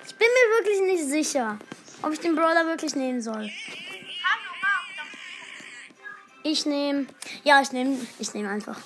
Ich 0.07 0.15
bin 0.15 0.27
mir 0.27 0.57
wirklich 0.57 0.81
nicht 0.81 1.09
sicher, 1.09 1.59
ob 2.01 2.13
ich 2.13 2.19
den 2.19 2.35
Brawler 2.35 2.65
wirklich 2.67 2.95
nehmen 2.95 3.21
soll. 3.21 3.51
Ich 6.43 6.65
nehme, 6.65 7.07
ja, 7.43 7.61
ich 7.61 7.71
nehme, 7.71 8.07
ich 8.19 8.33
nehme 8.33 8.49
einfach. 8.49 8.77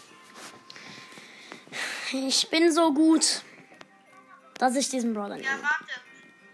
Ich 2.12 2.50
bin 2.50 2.72
so 2.72 2.94
gut, 2.94 3.44
dass 4.60 4.76
ich 4.76 4.88
diesen 4.90 5.14
Brawler 5.16 5.38
Ja, 5.38 5.50
nehme. 5.52 5.64
warte. 5.64 5.94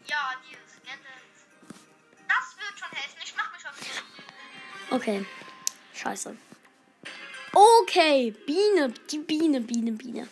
Ja, 0.07 0.31
dieses 0.47 0.81
Gadget. 0.83 1.01
Das 2.27 2.55
wird 2.57 2.79
schon 2.79 2.89
helfen. 2.97 3.17
Ich 3.23 3.33
mach 3.35 3.51
mich 3.51 3.67
auf 3.67 3.75
die. 4.89 4.93
Okay, 4.93 5.25
scheiße. 5.93 6.37
Okay, 7.51 8.31
Biene, 8.45 8.93
die 9.11 9.17
Biene, 9.19 9.59
Biene, 9.61 9.91
Biene. 9.91 10.27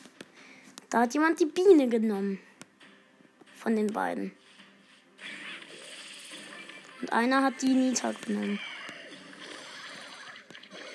Da 0.90 1.02
hat 1.02 1.14
jemand 1.14 1.40
die 1.40 1.46
Biene 1.46 1.90
genommen. 1.90 2.40
Von 3.58 3.76
den 3.76 3.88
beiden. 3.88 4.32
Und 7.02 7.12
einer 7.14 7.42
hat 7.44 7.62
die 7.62 7.70
Nita 7.74 8.12
genommen. 8.26 8.60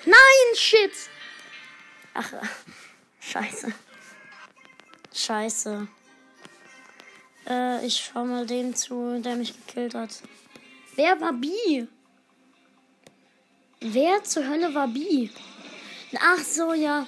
Nein, 0.05 0.55
shit. 0.55 0.91
Ach, 2.13 2.31
scheiße. 3.19 3.73
Scheiße. 5.13 5.87
Äh, 7.47 7.85
ich 7.85 8.11
schau 8.11 8.25
mal 8.25 8.45
dem 8.45 8.75
zu, 8.75 9.19
der 9.21 9.35
mich 9.35 9.53
gekillt 9.53 9.95
hat. 9.95 10.21
Wer 10.95 11.19
war 11.21 11.33
Bi? 11.33 11.87
Wer 13.81 14.23
zur 14.23 14.47
Hölle 14.47 14.73
war 14.73 14.87
Bi? 14.87 15.31
Ach 16.19 16.39
so, 16.39 16.73
ja. 16.73 17.05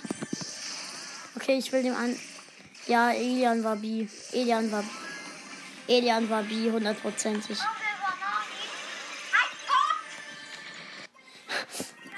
Okay, 1.36 1.58
ich 1.58 1.72
will 1.72 1.84
dem 1.84 1.96
an. 1.96 2.18
Ja, 2.88 3.12
Elian 3.12 3.64
war 3.64 3.76
B. 3.76 4.08
Elian 4.32 4.72
war. 4.72 4.84
Elian 5.88 6.30
war 6.30 6.44
B, 6.44 6.72
hundertprozentig. 6.72 7.58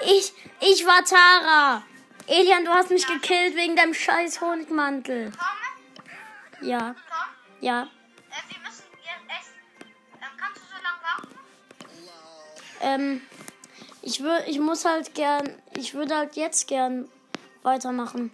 Ich, 0.05 0.33
ich 0.59 0.85
war 0.85 1.03
Tara. 1.03 1.83
Elian, 2.27 2.65
du 2.65 2.71
hast 2.71 2.89
mich 2.89 3.07
gekillt 3.07 3.55
wegen 3.55 3.75
deinem 3.75 3.93
scheiß 3.93 4.41
Honigmantel. 4.41 5.31
Ja, 6.61 6.95
ja. 7.59 7.87
Ähm, 12.83 13.21
ich 14.01 14.19
würde, 14.19 14.45
ich 14.47 14.59
muss 14.59 14.83
halt 14.83 15.15
gern, 15.15 15.49
ich 15.77 15.93
würde 15.93 16.17
halt 16.17 16.35
jetzt 16.35 16.67
gern 16.67 17.09
weitermachen. 17.63 18.29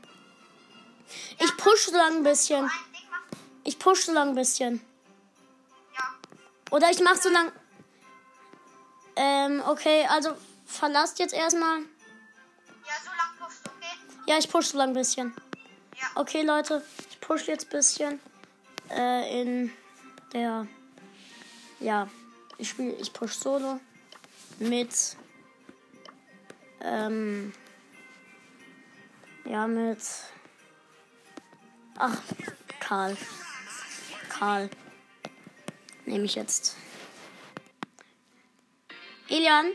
Ich 1.37 1.55
push 1.57 1.85
so 1.85 1.95
lang 1.95 2.17
ein 2.17 2.23
bisschen. 2.23 2.69
Ich 3.63 3.77
push 3.77 4.05
so 4.05 4.11
lang 4.11 4.29
ein 4.29 4.35
bisschen. 4.35 4.81
Ja. 5.93 6.15
Oder 6.71 6.89
ich 6.89 6.99
mach 7.01 7.15
so 7.15 7.29
lang. 7.29 7.51
Ähm, 9.15 9.61
okay, 9.67 10.07
also 10.09 10.31
verlasst 10.65 11.19
jetzt 11.19 11.35
erstmal. 11.35 11.81
Ja, 11.81 12.95
so 13.03 13.09
lang 13.09 13.47
pusht, 13.47 13.61
okay? 13.67 13.97
Ja, 14.25 14.37
ich 14.39 14.49
push 14.49 14.65
so 14.67 14.77
lang 14.79 14.89
ein 14.89 14.93
bisschen. 14.93 15.35
Ja. 15.95 16.07
Okay, 16.15 16.41
Leute, 16.41 16.83
ich 17.11 17.19
push 17.19 17.47
jetzt 17.47 17.67
ein 17.67 17.69
bisschen. 17.69 18.19
Äh, 18.89 19.41
in 19.41 19.71
der. 20.33 20.65
Ja, 21.79 22.07
ich 22.57 22.69
spiele, 22.69 22.93
ich 22.93 23.13
push 23.13 23.33
solo. 23.33 23.79
Mit. 24.59 25.15
Ähm. 26.81 27.53
Ja, 29.45 29.67
mit. 29.67 29.99
Ach, 31.97 32.21
Karl. 32.79 33.17
Karl. 34.29 34.69
Nehme 36.05 36.25
ich 36.25 36.35
jetzt. 36.35 36.75
Elian? 39.29 39.71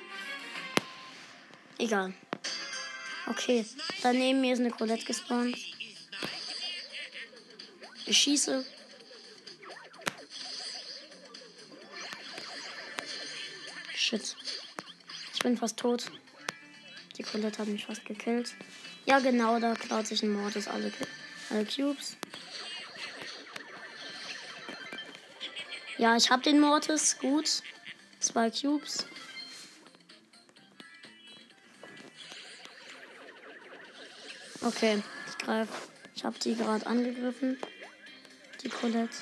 Egal. 1.79 2.12
Okay, 3.27 3.64
dann 4.03 4.18
neben 4.18 4.40
mir 4.40 4.53
ist 4.53 4.61
eine 4.61 4.70
Colette 4.70 5.05
gespawnt. 5.05 5.57
Ich 8.07 8.18
schieße. 8.18 8.66
Shit. 13.94 14.37
Ich 15.44 15.46
bin 15.46 15.59
fast 15.59 15.78
tot. 15.78 16.11
Die 17.18 17.22
Colette 17.22 17.59
hat 17.59 17.68
mich 17.68 17.85
fast 17.85 18.02
gekillt. 18.07 18.54
Ja, 19.04 19.18
genau, 19.18 19.61
da 19.61 19.74
klaut 19.74 20.07
sich 20.07 20.22
ein 20.22 20.33
Mortis 20.33 20.66
alle, 20.68 20.90
alle 21.50 21.66
Cubes. 21.66 22.16
Ja, 25.98 26.16
ich 26.16 26.30
hab 26.30 26.42
den 26.44 26.59
Mortis. 26.61 27.18
Gut. 27.18 27.62
Zwei 28.20 28.50
Cubes. 28.50 29.04
Okay, 34.62 35.02
ich 35.28 35.44
greife. 35.44 35.74
Ich 36.16 36.24
habe 36.24 36.38
die 36.38 36.54
gerade 36.54 36.87
angegriffen. 36.87 37.59
Die 38.62 38.70
Colette. 38.70 39.14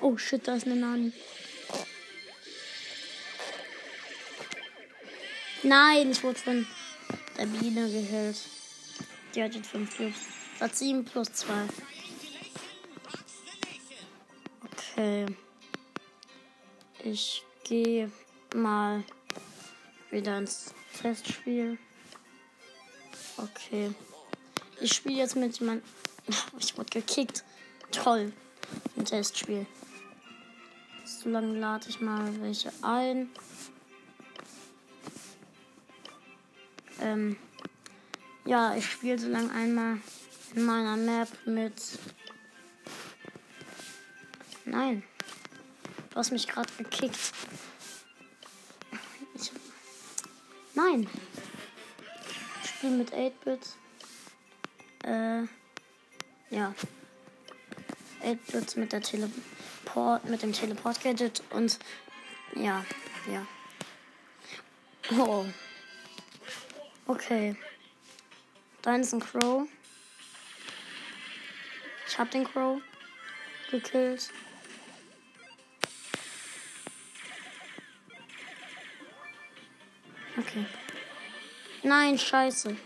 Oh 0.00 0.16
shit, 0.16 0.48
da 0.48 0.54
ist 0.54 0.64
eine 0.64 0.76
Nani. 0.76 1.12
Nein, 5.64 6.10
ich 6.10 6.22
wurde 6.22 6.38
von 6.38 6.66
der 7.38 7.46
Biene 7.46 7.90
gehillt. 7.90 8.36
Die 9.34 9.42
hat 9.42 9.54
jetzt 9.54 9.70
5 9.70 9.96
Cubes. 9.96 10.14
Hat 10.60 10.76
7 10.76 11.04
plus 11.06 11.32
2. 11.32 11.52
Okay. 14.62 15.26
Ich 17.02 17.42
gehe 17.64 18.10
mal 18.54 19.04
wieder 20.10 20.36
ins 20.36 20.74
Testspiel. 21.00 21.78
Okay. 23.38 23.90
Ich 24.80 24.92
spiele 24.92 25.16
jetzt 25.16 25.36
mit 25.36 25.58
jemand. 25.58 25.82
Ich 26.58 26.76
wurde 26.76 26.90
gekickt. 26.90 27.42
Toll. 27.90 28.32
Ein 28.96 29.04
Testspiel. 29.06 29.66
So 31.04 31.30
lange 31.30 31.58
lade 31.58 31.88
ich 31.88 32.00
mal 32.00 32.40
welche 32.42 32.70
ein. 32.82 33.30
Ähm. 37.04 37.36
Ja, 38.46 38.74
ich 38.74 38.90
spiele 38.90 39.18
so 39.18 39.28
lange 39.28 39.50
einmal 39.52 39.98
in 40.54 40.64
meiner 40.64 40.96
Map 40.96 41.28
mit. 41.44 41.74
Nein. 44.64 45.02
Du 46.10 46.16
hast 46.16 46.30
mich 46.30 46.46
gerade 46.46 46.70
gekickt. 46.78 47.18
Ich... 49.34 49.52
Nein. 50.74 51.08
Ich 52.62 52.70
spiele 52.70 52.96
mit 52.96 53.12
8-Bit. 53.12 53.60
Äh. 55.04 55.42
Ja. 56.50 56.74
8-Bit 58.22 58.76
mit 58.76 58.92
der 58.92 59.02
Teleport, 59.02 60.24
mit 60.24 60.42
dem 60.42 60.52
Teleport-Gadget 60.52 61.42
und. 61.50 61.78
Ja, 62.54 62.84
ja. 63.30 63.46
Oh. 65.18 65.44
Okay. 67.06 67.56
Da 68.82 68.96
ist 68.96 69.12
ein 69.12 69.20
Crow. 69.20 69.68
Ich 72.06 72.18
hab 72.18 72.30
den 72.30 72.44
Crow 72.44 72.80
gekillt. 73.70 74.30
Okay. 80.36 80.66
Nein, 81.82 82.18
scheiße. 82.18 82.76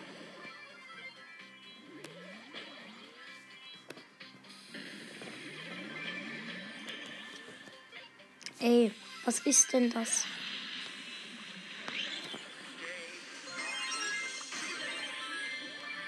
Ey, 8.61 8.93
was 9.25 9.39
ist 9.41 9.73
denn 9.73 9.91
das? 9.91 10.25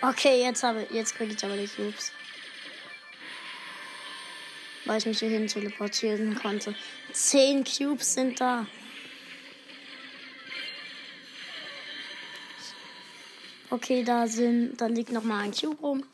Okay, 0.02 0.42
jetzt 0.42 0.62
habe 0.62 0.86
jetzt 0.90 1.14
kriege 1.14 1.34
ich 1.34 1.44
aber 1.44 1.56
die 1.56 1.68
Cubes. 1.68 2.12
Weil 4.86 4.98
ich 4.98 5.06
mich 5.06 5.18
hierhin 5.18 5.46
teleportieren 5.46 6.34
konnte. 6.36 6.74
Zehn 7.12 7.64
Cubes 7.64 8.14
sind 8.14 8.40
da. 8.40 8.66
Okay, 13.68 14.02
da 14.02 14.26
sind, 14.26 14.80
da 14.80 14.86
liegt 14.86 15.12
noch 15.12 15.22
mal 15.22 15.40
ein 15.40 15.52
Cube 15.52 15.80
rum. 15.80 16.04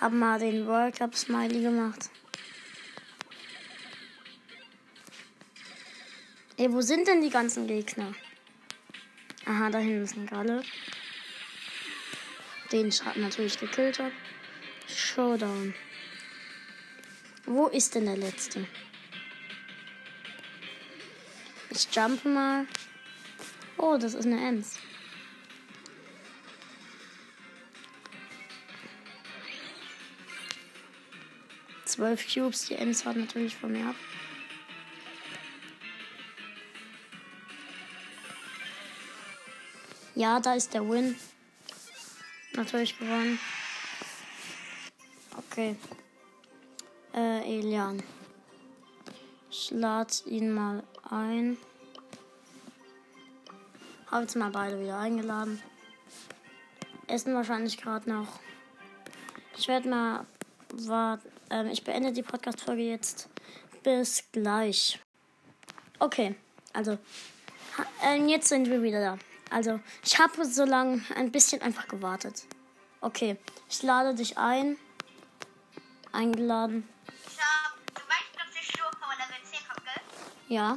Hab 0.00 0.12
mal 0.12 0.38
den 0.38 0.66
World 0.66 0.96
Cup 0.96 1.14
Smiley 1.14 1.60
gemacht. 1.60 2.10
Ey, 6.56 6.72
wo 6.72 6.80
sind 6.80 7.06
denn 7.06 7.20
die 7.20 7.30
ganzen 7.30 7.66
Gegner? 7.66 8.14
Aha, 9.44 9.70
da 9.70 9.78
hinten 9.78 10.04
ist 10.04 10.16
ein 10.16 10.26
Galle. 10.26 10.62
Den 12.72 12.88
ich 12.88 13.02
natürlich 13.16 13.58
gekillt 13.58 13.98
habe. 13.98 14.12
Showdown. 14.88 15.74
Wo 17.46 17.66
ist 17.66 17.94
denn 17.94 18.06
der 18.06 18.16
letzte? 18.16 18.66
Ich 21.70 21.88
jumpe 21.94 22.28
mal. 22.28 22.66
Oh, 23.76 23.96
das 23.98 24.14
ist 24.14 24.26
eine 24.26 24.40
Ems. 24.48 24.78
Zwölf 31.84 32.26
Cubes, 32.32 32.66
die 32.66 32.74
Ems 32.74 33.04
hat 33.04 33.16
natürlich 33.16 33.56
von 33.56 33.72
mir 33.72 33.86
ab. 33.88 33.96
Ja, 40.14 40.40
da 40.40 40.54
ist 40.54 40.72
der 40.74 40.88
Win. 40.88 41.16
Natürlich 42.56 42.98
gewonnen. 42.98 43.38
Okay. 45.36 45.76
Äh, 47.12 47.58
Elian. 47.58 48.02
Ich 49.50 49.70
lade 49.70 50.12
ihn 50.26 50.52
mal 50.52 50.82
ein. 51.10 51.56
Habe 54.10 54.22
jetzt 54.22 54.36
mal 54.36 54.50
beide 54.50 54.80
wieder 54.80 54.98
eingeladen. 54.98 55.60
Essen 57.08 57.34
wahrscheinlich 57.34 57.76
gerade 57.76 58.08
noch. 58.08 58.40
Ich 59.56 59.68
werde 59.68 59.88
mal 59.88 60.26
warten. 60.72 61.28
Ähm, 61.50 61.68
ich 61.68 61.84
beende 61.84 62.12
die 62.12 62.22
Podcast-Folge 62.22 62.82
jetzt. 62.82 63.28
Bis 63.82 64.24
gleich. 64.32 64.98
Okay, 65.98 66.34
also. 66.72 66.98
Ähm, 68.02 68.28
jetzt 68.28 68.48
sind 68.48 68.68
wir 68.68 68.82
wieder 68.82 69.00
da. 69.00 69.18
Also, 69.54 69.78
ich 70.04 70.18
habe 70.18 70.44
so 70.44 70.64
lange 70.64 71.00
ein 71.14 71.30
bisschen 71.30 71.62
einfach 71.62 71.86
gewartet. 71.86 72.44
Okay, 73.00 73.36
ich 73.70 73.84
lade 73.84 74.12
dich 74.12 74.36
ein. 74.36 74.76
Eingeladen. 76.10 76.88
Ich 77.28 77.38
hab, 77.38 77.76
du 77.94 78.00
weißt, 78.00 78.34
dass 78.34 78.60
ich 78.60 78.66
Schuhe 78.66 78.90
Power 79.00 79.14
Level 79.14 79.36
10 79.48 79.60
hab, 79.68 79.76
gell? 79.84 80.02
Ja. 80.48 80.76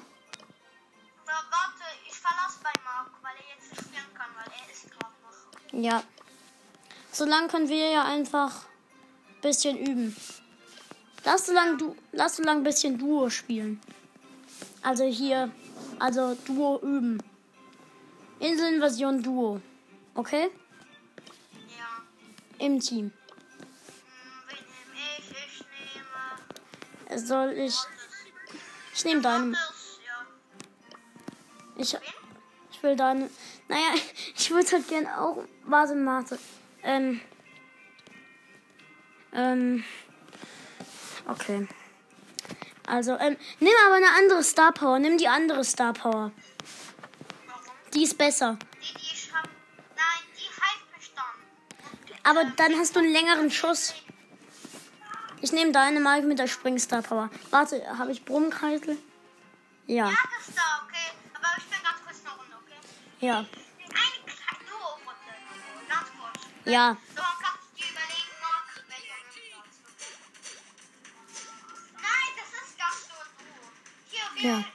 Aber 1.24 1.44
warte, 1.50 1.86
ich 2.08 2.14
verlasse 2.14 2.60
bei 2.62 2.70
Marc, 2.86 3.10
weil 3.24 3.32
er 3.38 3.56
jetzt 3.56 3.72
nicht 3.72 3.82
spielen 3.82 4.14
kann, 4.14 4.30
weil 4.36 4.54
er 4.54 4.72
ist 4.72 4.92
gerade 4.92 5.14
noch. 5.24 5.84
Ja. 5.84 6.04
Solange 7.12 7.48
können 7.48 7.70
wir 7.70 7.90
ja 7.90 8.04
einfach 8.04 8.58
ein 8.58 9.42
bisschen 9.42 9.76
üben. 9.76 10.16
Lass 11.26 11.48
so 11.48 11.54
lang 11.54 11.80
du 11.80 11.96
lass 12.12 12.36
so 12.36 12.44
lang 12.44 12.58
ein 12.58 12.64
bisschen 12.64 13.00
Duo 13.00 13.32
spielen. 13.32 13.82
Also 14.84 15.04
hier, 15.06 15.52
also 15.98 16.36
Duo 16.46 16.80
üben. 16.84 17.24
Inselinvasion 18.40 19.22
Duo. 19.22 19.62
Okay? 20.16 20.50
Ja. 21.78 22.66
Im 22.66 22.80
Team. 22.80 23.06
Hm, 23.06 23.14
wen 24.48 24.58
nehme 24.58 25.08
ich? 25.18 25.30
Ich 25.52 25.66
nehme. 25.96 27.16
Es 27.16 27.28
Soll 27.28 27.52
ich. 27.54 27.76
Ich 28.94 29.06
nehme 29.06 29.22
deine. 29.22 29.52
das, 29.52 30.00
ja. 30.06 30.20
Ich, 31.76 31.98
ich 32.72 32.84
will 32.84 32.96
deine. 32.96 33.30
Naja, 33.68 33.94
ich 34.36 34.52
würde 34.52 34.72
halt 34.72 34.88
gerne 34.88 35.20
auch. 35.20 35.44
Warte, 35.66 35.96
Marthe. 35.96 36.40
Ähm. 36.84 37.22
Ähm. 39.34 39.84
Okay. 41.28 41.68
Also, 42.88 43.18
ähm, 43.18 43.36
nimm 43.60 43.74
aber 43.86 43.96
eine 43.96 44.10
andere 44.18 44.44
Star 44.44 44.72
Power. 44.72 44.98
Nimm 44.98 45.18
die 45.18 45.28
andere 45.28 45.66
Star 45.66 45.94
Power. 45.94 46.32
Die 47.94 48.04
ist 48.04 48.18
besser. 48.18 48.58
Die, 48.82 48.94
die 48.94 49.14
ich 49.14 49.32
hab. 49.34 49.44
Nein, 49.44 50.24
die 50.38 50.98
mich 50.98 51.12
dann. 51.16 52.24
Aber 52.24 52.46
dann 52.56 52.76
hast 52.78 52.96
du 52.96 53.00
einen 53.00 53.12
längeren 53.12 53.52
Schuss. 53.52 53.94
Ich 55.42 55.52
nehme 55.52 55.72
deine 55.72 56.00
Mike 56.00 56.26
mit 56.26 56.40
der 56.40 56.48
Springstar 56.48 57.02
Power. 57.04 57.30
Warte, 57.52 57.82
habe 57.98 58.12
ich 58.12 58.26
Brummkreisel? 58.26 58.98
Ja, 59.86 60.10
Ja, 60.10 60.18
das 60.38 60.48
ist 60.50 60.58
da, 60.58 60.84
okay. 60.86 61.12
Aber 61.34 61.48
ich 61.58 61.64
bin 61.66 61.80
ganz 61.84 62.04
kurz 62.04 62.18
eine 62.26 62.36
Runde, 62.36 62.56
okay? 62.58 63.26
ja, 63.26 63.38
Eine 63.38 63.48
kleine 64.26 64.66
Duo-Runde. 64.68 65.34
Ganz 65.88 66.08
kurz. 66.20 66.46
ja. 66.66 66.98
So, 67.16 67.22
überlegen, 67.88 68.34
welche 68.90 69.14
Runde. 69.56 69.70
Nein, 71.94 72.32
das 72.36 72.68
ist 72.68 72.78
ganz 72.78 73.08
Duo. 73.08 74.36
Hier, 74.36 74.50
Ja. 74.50 74.66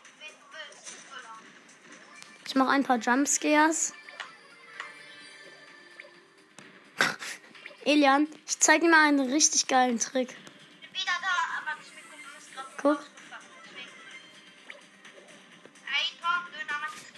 Ich 2.52 2.56
mache 2.56 2.68
ein 2.68 2.82
paar 2.82 2.98
Jumpscares. 2.98 3.94
Elian, 7.86 8.28
ich 8.46 8.58
zeige 8.58 8.84
dir 8.84 8.90
mal 8.90 9.08
einen 9.08 9.32
richtig 9.32 9.68
geilen 9.68 9.98
Trick. 9.98 10.36
Wieder 10.92 11.12
da, 11.22 11.28
aber 11.56 11.78
das 11.78 11.86
Mikrofon 11.94 12.20
ist 12.38 12.52
gerade 12.52 12.68
Guck. 12.76 12.98
ausgefallen, 12.98 13.46
deswegen. 13.64 13.88
Ey, 15.86 16.12
Tom, 16.20 16.44
Döner, 16.52 16.78
das 16.84 16.92
ist 16.92 17.14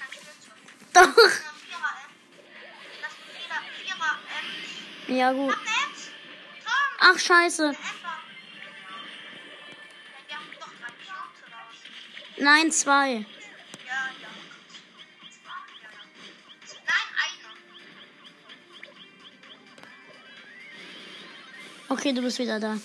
Okay, 22.05 22.13
du 22.13 22.21
bist 22.21 22.39
wieder 22.39 22.61
da. 22.61 22.77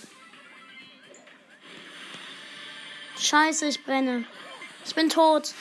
Scheiße, 3.17 3.65
ich 3.65 3.83
brenne. 3.83 4.23
Ich 4.85 4.95
bin 4.95 5.09
tot. 5.09 5.53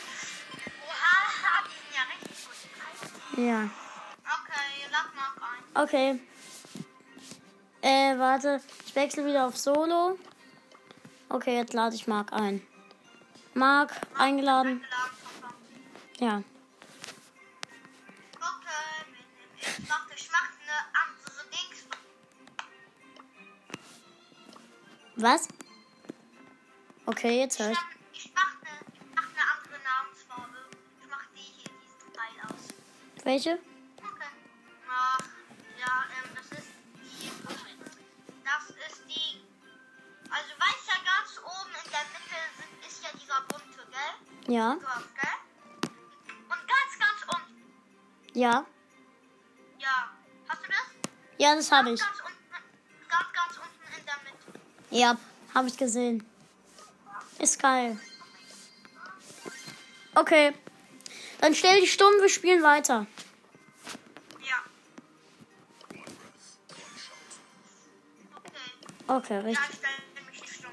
Ja. 3.37 3.65
Okay, 3.65 4.87
mal 4.93 5.83
ein. 5.83 5.83
Okay. 5.83 6.21
Äh, 7.83 8.17
warte. 8.17 8.61
Ich 8.87 8.95
wechsle 8.95 9.27
wieder 9.27 9.49
auf 9.49 9.57
Solo. 9.57 10.17
Okay, 11.29 11.57
jetzt 11.57 11.73
lade 11.73 11.97
ich 11.97 12.07
Marc 12.07 12.33
ein. 12.33 12.65
Marc, 13.55 13.91
eingeladen. 14.15 14.85
Ja. 16.21 16.45
Was? 25.19 25.49
Okay, 27.07 27.41
jetzt 27.41 27.59
höre 27.59 27.73
Ich, 27.73 27.79
ich. 27.79 27.83
mach- 27.83 28.13
ich 28.13 28.33
mach 28.35 28.53
eine, 28.63 28.79
ich 28.95 29.15
mach 29.15 29.23
eine 29.25 29.45
andere 29.57 29.79
Namensfarbe. 29.83 30.59
Ich 31.01 31.09
mach 31.11 31.25
die 31.35 31.41
hier, 31.41 31.71
diesen 31.83 32.13
Teil 32.13 32.35
aus. 32.47 33.25
Welche? 33.25 33.59
Okay. 33.99 34.31
Ach, 34.89 35.19
ja, 35.79 36.05
ähm, 36.23 36.31
das 36.37 36.59
ist 36.59 36.69
die. 37.03 37.31
Das 38.45 38.71
ist 38.71 39.03
die. 39.09 39.41
Also, 40.31 40.51
weißt 40.59 40.87
ja, 40.87 40.95
ganz 41.05 41.41
oben 41.45 41.71
in 41.85 41.91
der 41.91 42.05
Mitte 42.15 42.41
sind, 42.59 42.87
ist 42.87 43.03
ja 43.03 43.11
dieser 43.19 43.41
bunte, 43.49 43.91
gell? 43.91 44.55
Ja. 44.55 44.77
Drauf, 44.77 45.09
gell? 45.21 45.91
Und 46.49 46.63
ganz, 46.69 46.93
ganz 46.99 47.35
unten. 47.35 48.39
Ja. 48.39 48.65
Ja. 49.79 50.11
Hast 50.49 50.63
du 50.63 50.69
das? 50.69 51.11
Ja, 51.39 51.55
das 51.55 51.73
habe 51.73 51.91
ich. 51.93 52.01
Ganz, 52.01 52.19
Ja, 54.91 55.17
habe 55.55 55.69
ich 55.69 55.77
gesehen. 55.77 56.25
Ist 57.39 57.61
geil. 57.61 57.99
Okay. 60.15 60.53
Dann 61.41 61.55
stell 61.55 61.81
dich 61.81 61.93
stumm, 61.93 62.13
wir 62.21 62.29
spielen 62.29 62.63
weiter. 62.63 63.07
Ja. 64.43 64.57
Okay. 65.87 66.03
Okay, 69.07 69.35
Ja, 69.35 69.41
richtig. 69.41 69.79
ich 70.33 70.53
stumm. 70.53 70.71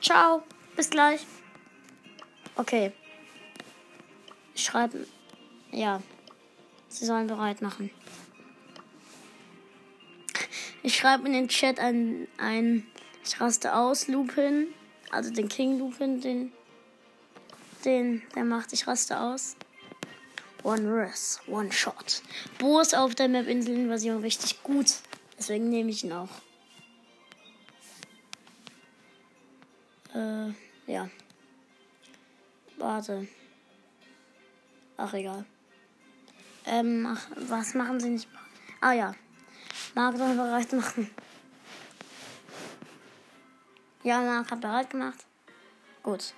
Ciao. 0.00 0.42
Bis 0.76 0.88
gleich. 0.90 1.26
Okay. 2.54 2.92
Ich 4.54 4.64
schreibe. 4.64 5.06
Ja. 5.72 6.00
Sie 6.88 7.04
sollen 7.04 7.26
bereit 7.26 7.60
machen. 7.60 7.90
Ich 10.82 10.96
schreibe 10.96 11.26
in 11.26 11.32
den 11.32 11.48
Chat 11.48 11.78
ein, 11.78 12.28
ein 12.38 12.86
Ich 13.24 13.40
raste 13.40 13.74
aus, 13.74 14.08
Lupin. 14.08 14.68
Also 15.10 15.32
den 15.32 15.48
King 15.48 15.78
Lupin, 15.78 16.20
den. 16.20 16.52
Den, 17.84 18.22
der 18.34 18.44
macht 18.44 18.72
Ich 18.72 18.86
raste 18.86 19.18
aus. 19.18 19.56
One 20.62 20.92
Res, 20.92 21.40
One 21.46 21.72
Shot. 21.72 22.22
Bo 22.58 22.80
ist 22.80 22.96
auf 22.96 23.14
der 23.14 23.28
Map 23.28 23.46
Inselinvasion 23.46 24.20
richtig 24.20 24.62
gut. 24.62 24.94
Deswegen 25.38 25.68
nehme 25.68 25.90
ich 25.90 26.04
ihn 26.04 26.12
auch. 26.12 26.28
Äh, 30.14 30.52
ja. 30.86 31.08
Warte. 32.76 33.28
Ach, 34.96 35.14
egal. 35.14 35.44
Ähm, 36.66 37.02
mach, 37.02 37.26
was 37.36 37.74
machen 37.74 38.00
sie 38.00 38.10
nicht? 38.10 38.28
Ah, 38.80 38.92
ja. 38.92 39.14
Marc 39.98 40.16
soll 40.16 40.36
bereit 40.36 40.72
machen. 40.74 41.10
Ja, 44.04 44.20
Marc 44.20 44.48
hat 44.52 44.60
bereit 44.60 44.90
gemacht. 44.90 45.26
Gut. 46.04 46.34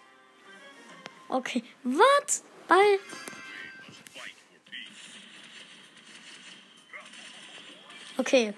Okay. 1.28 1.62
Was? 1.82 2.42
Weil. 2.68 2.98
Okay. 8.16 8.54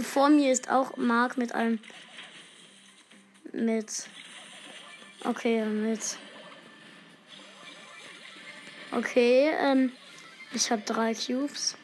Vor 0.00 0.30
mir 0.30 0.52
ist 0.52 0.70
auch 0.70 0.96
Marc 0.96 1.36
mit 1.36 1.52
einem. 1.52 1.78
Mit. 3.52 4.08
Okay, 5.22 5.66
mit. 5.66 6.16
Okay, 8.90 9.50
ähm. 9.50 9.92
Ich 10.54 10.70
habe 10.70 10.80
drei 10.80 11.12
Cubes. 11.12 11.76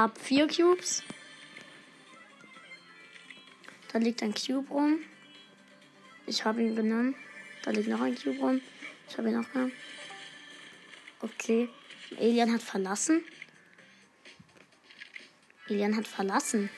Hab 0.00 0.18
vier 0.18 0.48
Cubes. 0.48 1.02
Da 3.92 3.98
liegt 3.98 4.22
ein 4.22 4.32
Cube 4.32 4.66
rum. 4.70 5.00
Ich 6.24 6.42
habe 6.42 6.62
ihn 6.62 6.74
genommen. 6.74 7.14
Da 7.62 7.70
liegt 7.70 7.86
noch 7.86 8.00
ein 8.00 8.14
Cube 8.14 8.38
rum. 8.38 8.62
Ich 9.06 9.18
habe 9.18 9.28
ihn 9.28 9.36
auch 9.36 9.52
genommen. 9.52 9.72
Okay. 11.20 11.68
Elian 12.16 12.50
hat 12.50 12.62
verlassen. 12.62 13.22
Elian 15.68 15.94
hat 15.94 16.08
verlassen. 16.08 16.70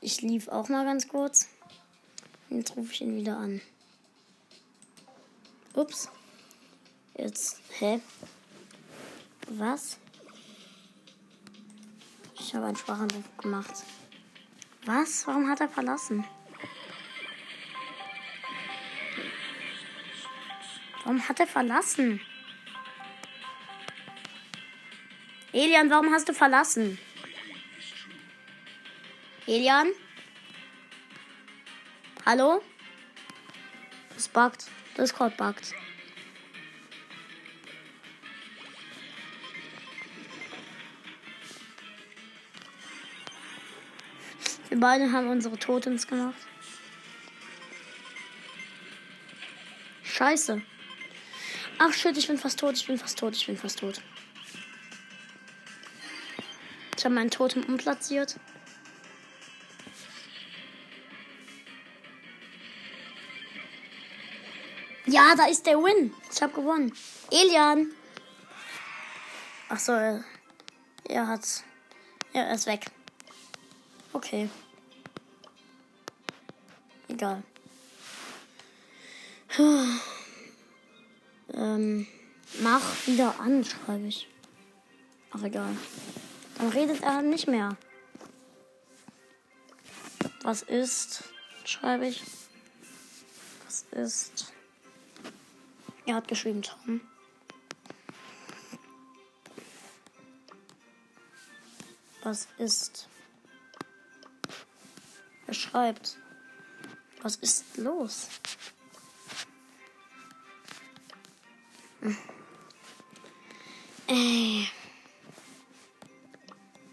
Ich 0.00 0.22
lief 0.22 0.46
auch 0.46 0.68
mal 0.68 0.84
ganz 0.84 1.08
kurz. 1.08 1.48
Jetzt 2.48 2.76
rufe 2.76 2.92
ich 2.92 3.00
ihn 3.00 3.16
wieder 3.16 3.38
an. 3.38 3.60
Ups. 5.74 6.08
Jetzt. 7.18 7.60
Hä? 7.80 8.00
Was? 9.48 9.98
Ich 12.44 12.54
habe 12.56 12.66
einen 12.66 12.76
Sprachanruf 12.76 13.24
gemacht. 13.38 13.72
Was? 14.84 15.26
Warum 15.28 15.48
hat 15.48 15.60
er 15.60 15.68
verlassen? 15.68 16.24
Warum 21.04 21.28
hat 21.28 21.38
er 21.38 21.46
verlassen? 21.46 22.20
Elian, 25.52 25.88
warum 25.88 26.12
hast 26.12 26.28
du 26.28 26.34
verlassen? 26.34 26.98
Elian? 29.46 29.92
Hallo? 32.26 32.60
Das 34.14 34.28
buggt. 34.28 34.66
Discord 34.98 35.36
buggt. 35.36 35.74
Wir 44.72 44.80
beide 44.80 45.12
haben 45.12 45.28
unsere 45.28 45.58
Totems 45.58 46.06
gemacht. 46.06 46.46
Scheiße. 50.02 50.62
Ach 51.78 51.92
shit, 51.92 52.16
ich 52.16 52.26
bin 52.26 52.38
fast 52.38 52.58
tot, 52.58 52.74
ich 52.76 52.86
bin 52.86 52.96
fast 52.96 53.18
tot, 53.18 53.36
ich 53.36 53.44
bin 53.44 53.58
fast 53.58 53.80
tot. 53.80 54.00
Ich 56.96 57.04
habe 57.04 57.14
meinen 57.14 57.30
Totem 57.30 57.64
umplatziert. 57.64 58.40
Ja, 65.04 65.34
da 65.36 65.48
ist 65.48 65.66
der 65.66 65.76
Win. 65.76 66.14
Ich 66.32 66.40
habe 66.40 66.54
gewonnen. 66.54 66.94
Elian. 67.30 67.90
Ach 69.68 69.78
so, 69.78 69.92
er, 69.92 70.24
er 71.06 71.28
hat. 71.28 71.62
Ja, 72.32 72.44
er 72.44 72.54
ist 72.54 72.64
weg. 72.64 72.86
Okay. 74.12 74.48
Egal. 77.08 77.42
ähm, 81.54 82.06
mach 82.60 83.06
wieder 83.06 83.38
an, 83.40 83.64
schreibe 83.64 84.06
ich. 84.06 84.28
Ach, 85.30 85.42
egal. 85.42 85.76
Dann 86.58 86.68
redet 86.68 87.02
er 87.02 87.22
nicht 87.22 87.48
mehr. 87.48 87.76
Was 90.42 90.62
ist, 90.62 91.24
schreibe 91.64 92.06
ich. 92.06 92.22
Was 93.64 93.84
ist. 93.92 94.52
Er 96.06 96.16
hat 96.16 96.28
geschrieben, 96.28 96.62
Tom. 96.62 97.00
Was 102.22 102.48
ist? 102.58 103.08
Schreibt. 105.54 106.16
Was 107.22 107.36
ist 107.36 107.76
los? 107.76 108.28
Ey. 114.06 114.68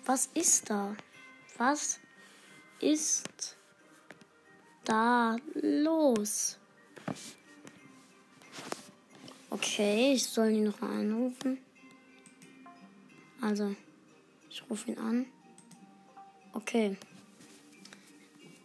Was 0.06 0.30
ist 0.34 0.69
da? 0.69 0.95
Was 1.58 2.00
ist 2.80 3.58
da 4.86 5.36
los? 5.56 6.58
Okay, 9.50 10.13
ich 10.13 10.26
soll 10.26 10.52
ihn 10.52 10.65
noch 10.65 10.82
anrufen. 10.82 11.60
Also, 13.41 13.76
ich 14.50 14.63
rufe 14.69 14.91
ihn 14.91 14.98
an. 15.00 15.26
Okay. 16.54 16.98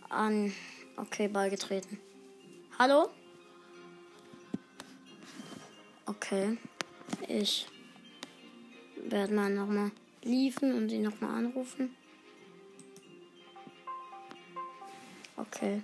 An. 0.09 0.53
Okay, 0.97 1.29
beigetreten. 1.29 1.99
Hallo? 2.79 3.11
Okay. 6.07 6.59
Ich 7.29 7.67
werde 8.97 9.35
mal 9.35 9.51
nochmal 9.51 9.91
liefen 10.23 10.73
und 10.75 10.91
ihn 10.91 11.03
nochmal 11.03 11.37
anrufen. 11.37 11.97
Okay. 15.37 15.83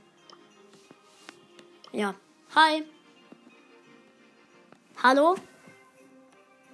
Ja. 1.93 2.15
Hi. 2.55 2.85
Hallo? 5.03 5.35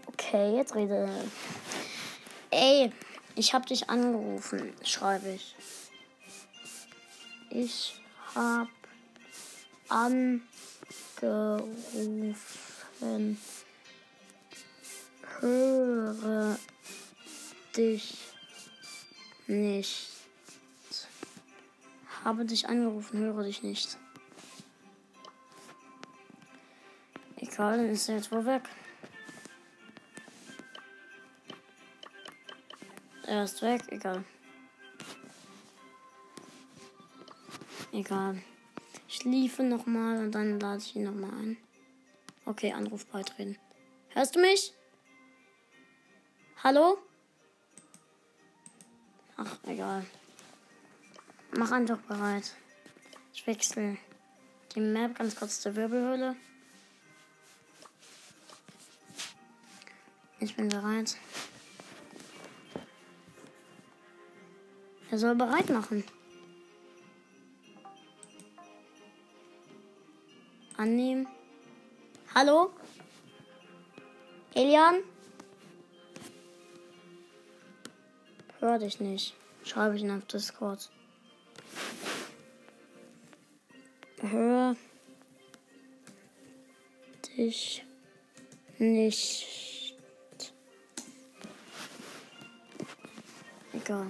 Okay, 0.06 0.56
jetzt 0.56 0.74
rede. 0.74 1.08
Ey, 2.50 2.90
ich 3.34 3.54
hab 3.54 3.66
dich 3.66 3.88
angerufen, 3.88 4.72
schreibe 4.82 5.28
ich. 5.28 5.54
Ich 7.58 7.98
hab 8.34 8.68
angerufen. 9.88 10.42
Höre 15.40 16.58
dich 17.74 18.18
nicht. 19.46 20.10
Habe 22.24 22.44
dich 22.44 22.68
angerufen, 22.68 23.20
höre 23.20 23.44
dich 23.44 23.62
nicht. 23.62 23.96
Egal, 27.36 27.78
dann 27.78 27.88
ist 27.88 28.06
er 28.10 28.16
jetzt 28.16 28.30
wohl 28.30 28.44
weg. 28.44 28.64
Er 33.26 33.44
ist 33.44 33.62
weg, 33.62 33.80
egal. 33.88 34.26
Egal. 37.96 38.42
Ich 39.08 39.24
liefe 39.24 39.62
nochmal 39.62 40.18
und 40.18 40.32
dann 40.32 40.60
lade 40.60 40.82
ich 40.82 40.94
ihn 40.94 41.04
nochmal 41.04 41.30
ein. 41.30 41.56
Okay, 42.44 42.70
Anruf 42.70 43.06
beitreten. 43.06 43.56
Hörst 44.10 44.36
du 44.36 44.40
mich? 44.40 44.74
Hallo? 46.62 46.98
Ach, 49.38 49.56
egal. 49.64 50.04
Mach 51.56 51.72
einfach 51.72 51.96
bereit. 52.00 52.54
Ich 53.32 53.46
wechsle 53.46 53.96
die 54.74 54.80
Map 54.80 55.16
ganz 55.16 55.34
kurz 55.34 55.62
zur 55.62 55.74
Wirbelhöhle. 55.74 56.36
Ich 60.40 60.54
bin 60.54 60.68
bereit. 60.68 61.16
Er 65.10 65.16
soll 65.16 65.34
bereit 65.34 65.70
machen. 65.70 66.04
Annehmen. 70.76 71.26
Hallo? 72.34 72.70
Elian? 74.54 74.96
Hör 78.60 78.78
dich 78.78 79.00
nicht. 79.00 79.34
Schreibe 79.64 79.96
ich 79.96 80.02
ihn 80.02 80.10
auf 80.10 80.26
Discord. 80.26 80.90
Hör 84.20 84.76
dich 87.36 87.84
nicht. 88.78 89.94
Egal. 93.72 94.06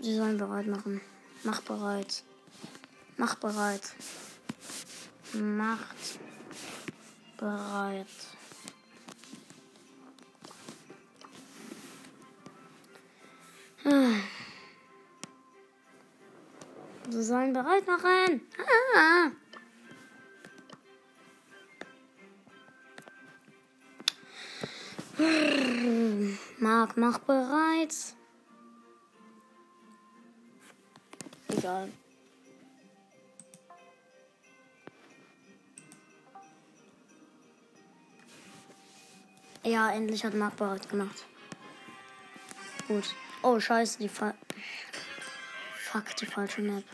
Sie 0.00 0.16
sollen 0.16 0.38
bereit 0.38 0.66
machen. 0.66 1.00
Mach 1.44 1.60
bereit. 1.62 2.24
Mach 3.16 3.36
bereit. 3.36 3.94
Macht 5.34 6.18
bereit. 7.38 8.06
Sie 17.10 17.22
sollen 17.22 17.52
bereit 17.52 17.86
machen. 17.86 18.40
Ah. 18.96 19.30
Marc, 26.58 26.96
mach 26.96 27.18
bereit. 27.18 27.94
Egal. 31.48 31.92
Ja, 39.64 39.92
endlich 39.92 40.24
hat 40.24 40.34
Mark 40.34 40.56
Barrett 40.56 40.88
gemacht. 40.88 41.24
Gut. 42.88 43.14
Oh, 43.42 43.60
scheiße, 43.60 43.98
die 43.98 44.08
Fa 44.08 44.34
Fuck, 45.76 46.16
die 46.16 46.26
falsche 46.26 46.62
Map. 46.62 46.84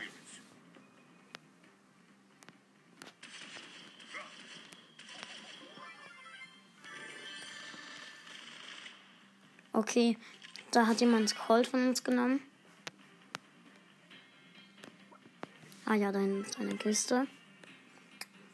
Okay, 9.73 10.17
da 10.71 10.85
hat 10.85 11.01
jemand 11.01 11.35
Cold 11.37 11.65
von 11.65 11.87
uns 11.87 12.03
genommen. 12.03 12.41
Ah 15.85 15.95
ja, 15.95 16.11
deine, 16.11 16.43
deine 16.57 16.75
Kiste. 16.75 17.25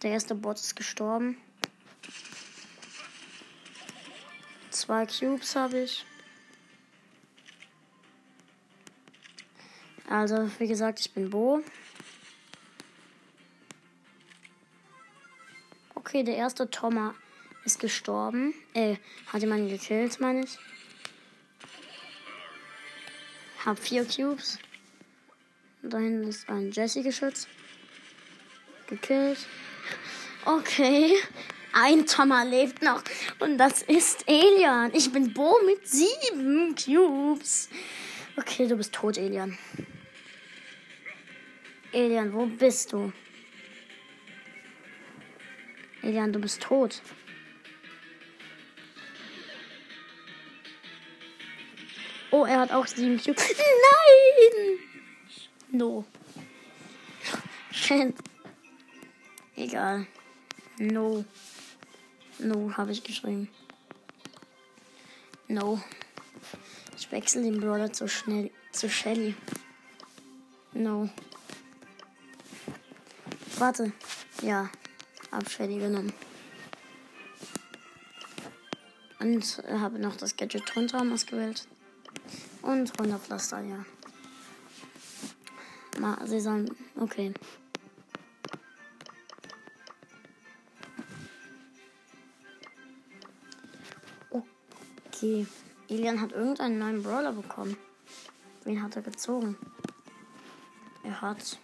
Der 0.04 0.12
erste 0.12 0.36
Bot 0.36 0.58
ist 0.58 0.76
gestorben. 0.76 1.38
Zwei 4.86 5.08
Cubes 5.08 5.56
habe 5.56 5.80
ich. 5.80 6.06
Also, 10.08 10.48
wie 10.60 10.68
gesagt, 10.68 11.00
ich 11.00 11.12
bin 11.12 11.32
Bo. 11.32 11.64
Okay, 15.96 16.22
der 16.22 16.36
erste 16.36 16.70
Thomas 16.70 17.16
ist 17.64 17.80
gestorben. 17.80 18.54
Äh, 18.76 18.98
hat 19.34 19.42
jemanden 19.42 19.70
gekillt, 19.70 20.20
meine 20.20 20.44
ich. 20.44 20.60
Hab 23.66 23.80
vier 23.80 24.06
Cubes. 24.06 24.60
Da 25.82 25.98
hinten 25.98 26.28
ist 26.28 26.48
ein 26.48 26.72
Jesse-Geschütz. 26.72 27.48
Gekillt. 28.86 29.40
Okay. 30.46 31.18
Ein 31.78 32.06
Thomas 32.06 32.48
lebt 32.48 32.82
noch. 32.82 33.04
Und 33.40 33.58
das 33.58 33.82
ist 33.82 34.24
Elian. 34.30 34.92
Ich 34.94 35.12
bin 35.12 35.34
Bo 35.34 35.60
mit 35.66 35.86
sieben 35.86 36.74
Cubes. 36.74 37.68
Okay, 38.38 38.66
du 38.66 38.78
bist 38.78 38.94
tot, 38.94 39.18
Elian. 39.18 39.58
Elian, 41.92 42.32
wo 42.32 42.46
bist 42.46 42.94
du? 42.94 43.12
Elian, 46.02 46.32
du 46.32 46.40
bist 46.40 46.62
tot. 46.62 47.02
Oh, 52.32 52.46
er 52.46 52.62
hat 52.62 52.72
auch 52.72 52.88
sieben 52.88 53.18
Cubes. 53.18 53.54
Nein! 53.58 54.80
No. 55.72 56.06
Egal. 59.58 60.08
No. 60.78 61.26
No, 62.40 62.76
habe 62.76 62.92
ich 62.92 63.04
geschrieben. 63.04 63.50
No. 65.48 65.82
Ich 66.98 67.12
wechsle 67.12 67.44
den 67.44 67.60
Brawler 67.60 67.92
zu 67.94 68.08
schnell 68.08 68.52
zu 68.72 68.90
Shelly. 68.90 69.36
No. 70.74 71.10
Warte. 73.58 73.92
Ja. 74.42 74.70
Hab 75.32 75.50
Shelly 75.50 75.80
genommen. 75.80 76.14
Und 79.20 79.64
habe 79.70 79.98
noch 80.00 80.16
das 80.18 80.36
Gadget 80.36 80.76
runter 80.76 81.02
ausgewählt. 81.12 81.68
Und 82.62 83.00
Runterpflaster, 83.00 83.62
ja. 83.62 83.86
Ma, 86.00 86.18
sie 86.26 86.40
sollen. 86.40 86.70
Okay. 87.00 87.34
Okay. 95.26 95.48
Elian 95.90 96.22
hat 96.22 96.34
irgendeinen 96.34 96.78
neuen 96.78 97.02
Brawler 97.02 97.32
bekommen. 97.32 97.76
Wen 98.64 98.82
hat 98.82 98.96
er 98.96 99.02
gezogen? 99.02 99.58
Er 101.04 101.20
hat. 101.20 101.58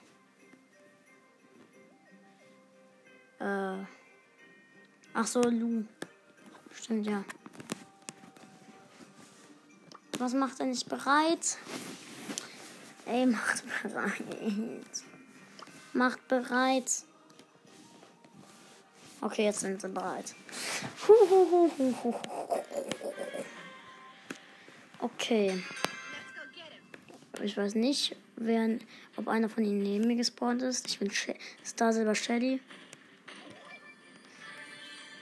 Äh. 3.39 3.85
Ach 5.13 5.27
so, 5.27 5.41
Lu. 5.43 5.83
Stimmt, 6.73 7.05
ja. 7.05 7.23
Was 10.17 10.33
macht 10.33 10.59
er 10.59 10.65
nicht 10.65 10.89
bereit? 10.89 11.57
Ey, 13.05 13.27
macht 13.27 13.63
bereit. 13.83 15.03
Macht 15.93 16.27
bereit. 16.27 17.03
Okay, 19.21 19.45
jetzt 19.45 19.59
sind 19.59 19.79
sie 19.79 19.87
bereit. 19.87 20.33
Okay. 25.01 25.63
Ich 27.43 27.57
weiß 27.57 27.75
nicht, 27.75 28.15
wer, 28.35 28.77
ob 29.15 29.27
einer 29.27 29.49
von 29.49 29.65
ihnen 29.65 29.81
neben 29.81 30.07
mir 30.07 30.15
gespawnt 30.15 30.61
ist. 30.61 30.87
Ich 30.87 30.99
bin 30.99 31.11
Star 31.65 31.91
Silver 31.91 32.15
Shelly. 32.15 32.61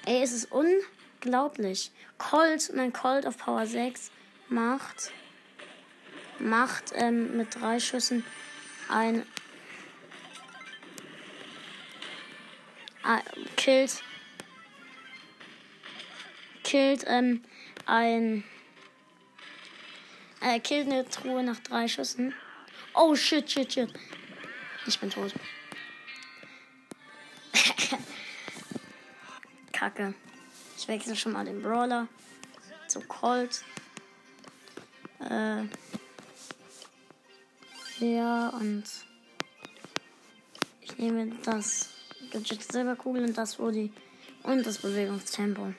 Ey, 0.05 0.21
es 0.21 0.33
ist 0.33 0.49
unglaublich. 0.51 1.91
Colt, 2.17 2.71
mein 2.75 2.91
Colt 2.91 3.25
auf 3.25 3.37
Power 3.37 3.65
6 3.65 4.11
macht 4.49 5.11
macht 6.39 6.93
ähm, 6.95 7.37
mit 7.37 7.55
drei 7.55 7.79
Schüssen 7.79 8.23
ein 8.87 9.23
äh, 13.05 13.19
killt 13.57 14.01
killt 16.63 17.03
ähm, 17.07 17.43
ein 17.85 18.43
äh, 20.41 20.59
killt 20.59 20.87
eine 20.87 21.07
Truhe 21.07 21.43
nach 21.43 21.59
drei 21.59 21.87
Schüssen. 21.87 22.33
Oh 22.93 23.15
shit, 23.15 23.49
shit, 23.49 23.71
shit. 23.71 23.93
Ich 24.85 24.99
bin 24.99 25.09
tot. 25.09 25.33
Kacke. 29.71 30.13
Ich 30.77 30.87
wechsle 30.87 31.15
schon 31.15 31.33
mal 31.33 31.45
den 31.45 31.61
Brawler 31.61 32.07
zu 32.87 33.01
Colt. 33.01 33.63
Äh, 35.19 35.63
ja, 37.99 38.49
und 38.49 38.83
ich 40.81 40.97
nehme 40.97 41.31
das 41.43 41.89
Gadget 42.31 42.71
Silberkugel 42.71 43.25
und 43.25 43.37
das 43.37 43.59
Woody 43.59 43.91
und 44.43 44.65
das 44.65 44.77
Bewegungstempo. 44.77 45.73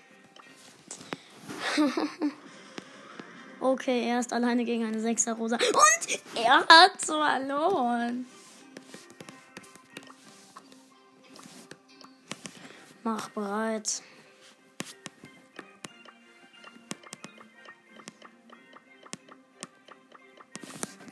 okay, 3.60 4.08
er 4.08 4.20
ist 4.20 4.32
alleine 4.32 4.64
gegen 4.64 4.84
eine 4.84 4.98
6er 4.98 5.34
Rosa 5.34 5.56
und 5.56 6.42
er 6.42 6.66
hat 6.66 7.00
verloren. 7.00 8.26
Mach 13.02 13.28
bereit. 13.30 14.02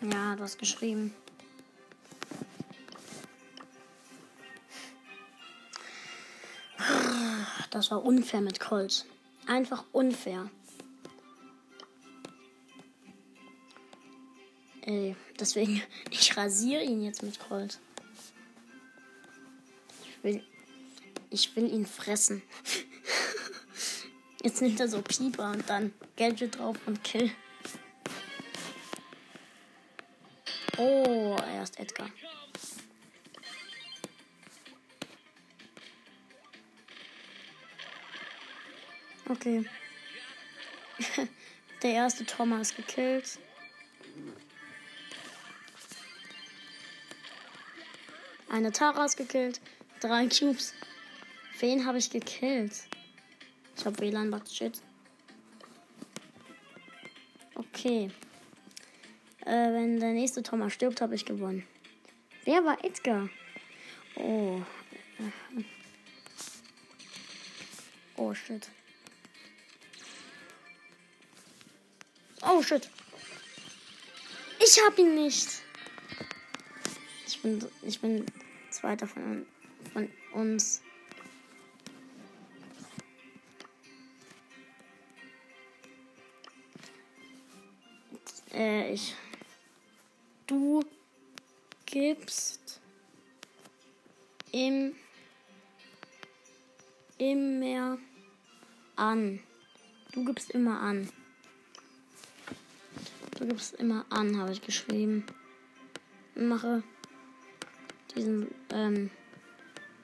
Ja, 0.03 0.37
du 0.37 0.43
hast 0.43 0.59
geschrieben. 0.59 1.15
Das 7.71 7.91
war 7.91 8.05
unfair 8.05 8.41
mit 8.41 8.61
Colt. 8.61 9.07
Einfach 9.47 9.85
unfair. 9.93 10.51
Ey, 14.89 15.15
deswegen, 15.39 15.83
ich 16.11 16.35
rasiere 16.35 16.83
ihn 16.83 17.03
jetzt 17.03 17.23
mit 17.23 17.39
Colt. 17.39 17.79
Ich 20.03 20.25
will, 20.25 20.43
ich 21.29 21.55
will 21.55 21.71
ihn 21.71 21.85
fressen. 21.85 22.43
Jetzt 24.43 24.63
nimmt 24.63 24.79
er 24.79 24.87
so 24.87 25.03
Pieper 25.03 25.51
und 25.51 25.69
dann 25.69 25.93
Gadget 26.17 26.57
drauf 26.57 26.77
und 26.87 27.03
Kill. 27.03 27.29
Oh, 30.77 31.37
er 31.37 31.65
ist 31.65 31.79
Edgar. 31.79 32.09
Okay. 39.29 39.65
Der 41.83 41.91
erste 41.91 42.25
Thomas 42.25 42.75
gekillt. 42.75 43.41
Eine 48.49 48.73
Tara 48.73 49.05
ist 49.05 49.17
gekillt. 49.17 49.61
Drei 50.01 50.27
Cubes. 50.27 50.73
Wen 51.61 51.85
habe 51.85 51.99
ich 51.99 52.11
gekillt? 52.11 52.73
Ich 53.77 53.85
habe 53.85 53.99
WLAN 53.99 54.31
Bug 54.31 54.49
Shit. 54.49 54.81
Okay. 57.55 58.11
Äh, 59.45 59.73
wenn 59.73 60.01
der 60.01 60.13
nächste 60.13 60.43
Thomas 60.43 60.73
stirbt, 60.73 61.01
habe 61.01 61.15
ich 61.15 61.25
gewonnen. 61.25 61.67
Wer 62.45 62.65
war 62.65 62.83
Edgar? 62.85 63.29
Oh. 64.17 64.61
Oh, 68.17 68.35
shit. 68.35 68.69
Oh, 72.43 72.63
shit. 72.63 72.89
Ich 74.61 74.81
hab 74.85 74.99
ihn 74.99 75.15
nicht. 75.15 75.49
Ich 77.27 77.43
bin, 77.43 77.65
ich 77.83 78.01
bin 78.01 78.27
zweiter 78.79 79.07
von, 79.07 79.47
von 79.93 80.09
uns. 80.33 80.83
Äh, 88.53 88.93
ich. 88.93 89.15
Du 90.47 90.83
gibst 91.87 92.81
im 94.53 94.95
immer 97.19 97.99
an. 98.97 99.41
Du 100.13 100.25
gibst 100.25 100.51
immer 100.53 100.81
an. 100.81 101.09
Du 103.39 103.47
gibst 103.47 103.75
immer 103.75 104.07
an, 104.09 104.39
habe 104.39 104.53
ich 104.53 104.63
geschrieben. 104.63 105.27
Mache 106.35 106.83
diesen, 108.19 108.55
ähm, 108.73 109.11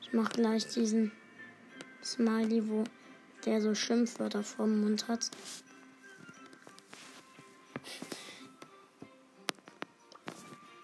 ich 0.01 0.13
mache 0.13 0.33
gleich 0.33 0.67
diesen 0.69 1.13
Smiley, 2.03 2.69
wo 2.69 2.85
der 3.45 3.61
so 3.61 3.75
Schimpfwörter 3.75 4.43
vorm 4.43 4.81
Mund 4.81 5.09
hat. 5.09 5.31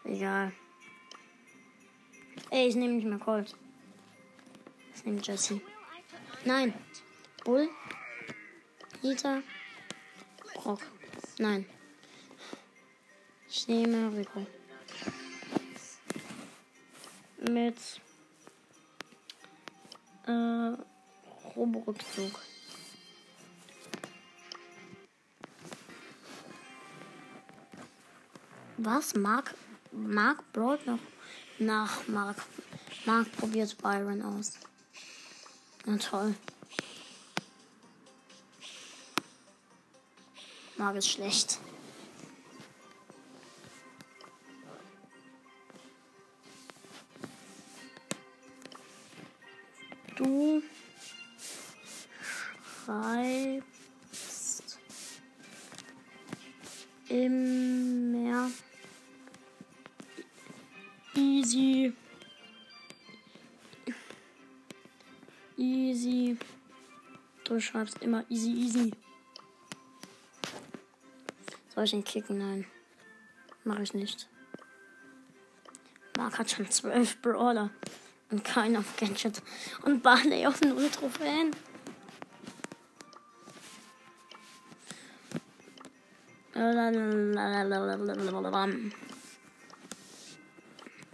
Egal. 0.05 0.53
Ey, 2.51 2.69
ich 2.69 2.75
nehme 2.75 2.95
nicht 2.95 3.07
mehr 3.07 3.19
Colt. 3.19 3.55
Ich 4.95 5.05
nehme 5.05 5.21
Jesse. 5.23 5.61
Nein. 6.45 6.75
Bull. 7.45 7.69
Nita. 9.03 9.43
Brock. 10.55 10.81
Nein. 11.39 11.65
Ich 13.49 13.69
nehme 13.69 14.17
Rico. 14.17 14.47
Mit 17.51 17.77
äh, 20.25 20.77
Roborückzug. 21.57 22.39
Was? 28.77 29.15
Mark, 29.17 29.55
Mark 29.91 30.53
Broad 30.53 30.87
noch? 30.87 31.01
Nach 31.59 32.07
Mark. 32.07 32.37
Mark 33.05 33.33
probiert 33.33 33.77
Byron 33.79 34.23
aus. 34.23 34.53
Na 35.87 35.97
toll. 35.97 36.37
Mark 40.77 40.95
ist 40.95 41.09
schlecht. 41.09 41.59
Schreibst 52.87 54.79
immer 57.09 58.51
easy 61.15 61.93
easy 65.57 66.37
du 67.45 67.61
schreibst 67.61 68.03
immer 68.03 68.25
easy 68.31 68.51
easy 68.51 68.93
soll 71.81 71.87
ich 71.87 71.93
ihn 71.95 72.05
kicken? 72.05 72.37
Nein. 72.37 72.67
Mache 73.65 73.83
ich 73.85 73.95
nicht. 73.95 74.29
Mark 76.19 76.39
hat 76.39 76.51
schon 76.51 76.71
zwölf 76.71 77.17
Brawler. 77.23 77.71
Und 78.31 78.45
keinen 78.45 78.77
auf 78.77 78.97
Gadget. 78.97 79.43
Und 79.83 80.03
Barley 80.03 80.47
auf 80.47 80.61
null 80.61 80.89
Trophäen. 80.89 81.51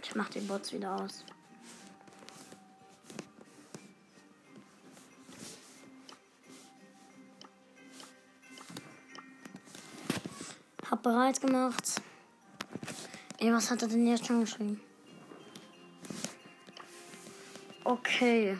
Ich 0.03 0.15
mach 0.15 0.29
die 0.29 0.39
Bots 0.41 0.71
wieder 0.73 0.95
aus. 0.95 1.23
Hab 10.89 11.03
bereit 11.03 11.41
gemacht. 11.41 12.01
Ey, 13.39 13.51
was 13.51 13.69
hat 13.69 13.81
er 13.81 13.87
denn 13.87 14.07
jetzt 14.07 14.25
schon 14.25 14.41
geschrieben? 14.41 14.86
Okay. 17.87 18.57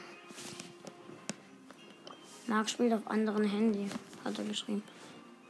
Marc 2.47 2.69
spielt 2.69 2.93
auf 2.93 3.05
anderen 3.07 3.43
Handy, 3.43 3.89
hat 4.23 4.39
er 4.39 4.45
geschrieben. 4.45 4.84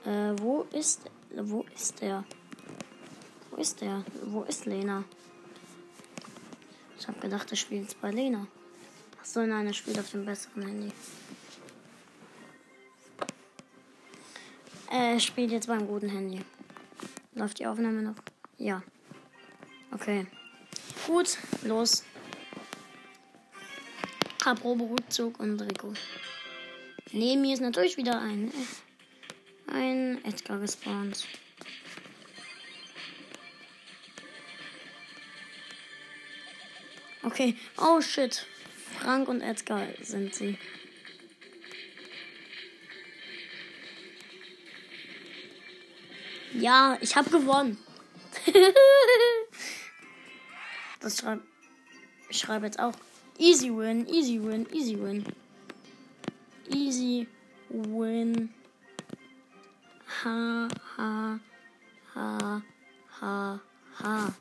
Äh, 0.03 0.33
wo 0.41 0.63
ist, 0.71 1.01
wo 1.35 1.63
ist 1.75 2.01
er? 2.01 2.23
Wo 3.51 3.57
ist 3.57 3.79
er? 3.83 4.03
Wo 4.23 4.41
ist 4.41 4.65
Lena? 4.65 5.03
Ich 6.97 7.07
habe 7.07 7.19
gedacht, 7.19 7.51
er 7.51 7.55
spielt 7.55 7.83
jetzt 7.83 8.01
bei 8.01 8.09
Lena. 8.09 8.47
Achso, 9.19 9.45
nein, 9.45 9.67
er 9.67 9.73
spielt 9.73 9.99
auf 9.99 10.09
dem 10.09 10.25
besseren 10.25 10.63
Handy. 10.63 10.91
Er 14.89 15.19
spielt 15.19 15.51
jetzt 15.51 15.67
beim 15.67 15.85
guten 15.85 16.09
Handy. 16.09 16.41
Läuft 17.35 17.59
die 17.59 17.67
Aufnahme 17.67 18.01
noch? 18.01 18.15
Ja. 18.57 18.81
Okay. 19.91 20.25
Gut, 21.05 21.37
los. 21.61 22.03
Hab 24.47 24.63
Rückzug 24.63 25.41
und 25.41 25.59
Rico. 25.59 25.93
Neben 27.11 27.41
mir 27.41 27.53
ist 27.53 27.59
natürlich 27.59 27.97
wieder 27.97 28.21
ein, 28.21 28.49
ein 29.67 30.23
Edgar 30.23 30.57
gespawnt. 30.59 31.27
Okay. 37.23 37.57
Oh 37.77 37.99
shit. 37.99 38.45
Frank 38.97 39.27
und 39.27 39.41
Edgar 39.41 39.85
sind 40.01 40.33
sie. 40.33 40.57
Ja, 46.53 46.97
ich 47.01 47.17
habe 47.17 47.29
gewonnen. 47.31 47.77
das 51.01 51.17
schreibe 51.17 51.43
ich 52.29 52.39
schreibe 52.39 52.65
jetzt 52.65 52.79
auch 52.79 52.93
easy 53.37 53.69
win, 53.71 54.07
easy 54.09 54.39
win, 54.39 54.67
easy 54.71 54.95
win. 54.95 55.25
Easy 56.69 57.27
win. 57.69 58.49
Ha 60.23 60.67
ha 60.97 61.39
ha 62.13 62.61
ha 63.21 63.59
ha. 63.99 64.33